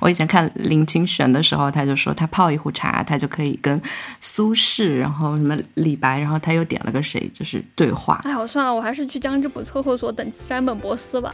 [0.00, 3.80] 我以前看林清玄的时候，他就说他泡一壶茶，他就可以跟
[4.20, 8.20] 苏轼，然后什么李白，然后他又点了个谁，就是对话。
[8.24, 11.32] 哎，我算了，我还是去江之浦凑凑所，等山本博司吧。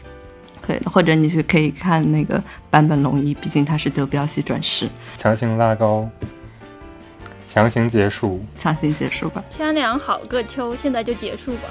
[0.60, 4.88] 可以，或者你是可以看那个坂本龙一，毕竟他是德彪西转世。
[5.16, 6.08] 强行拉高。
[7.46, 9.42] 强行结束，强行结束吧。
[9.48, 11.68] 天凉好个秋，现在就结束吧。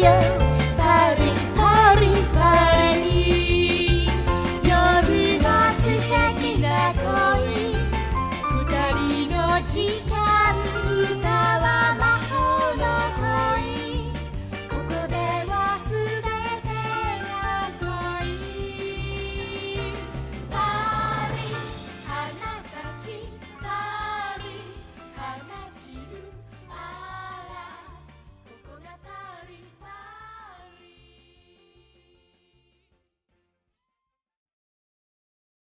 [0.00, 0.39] you.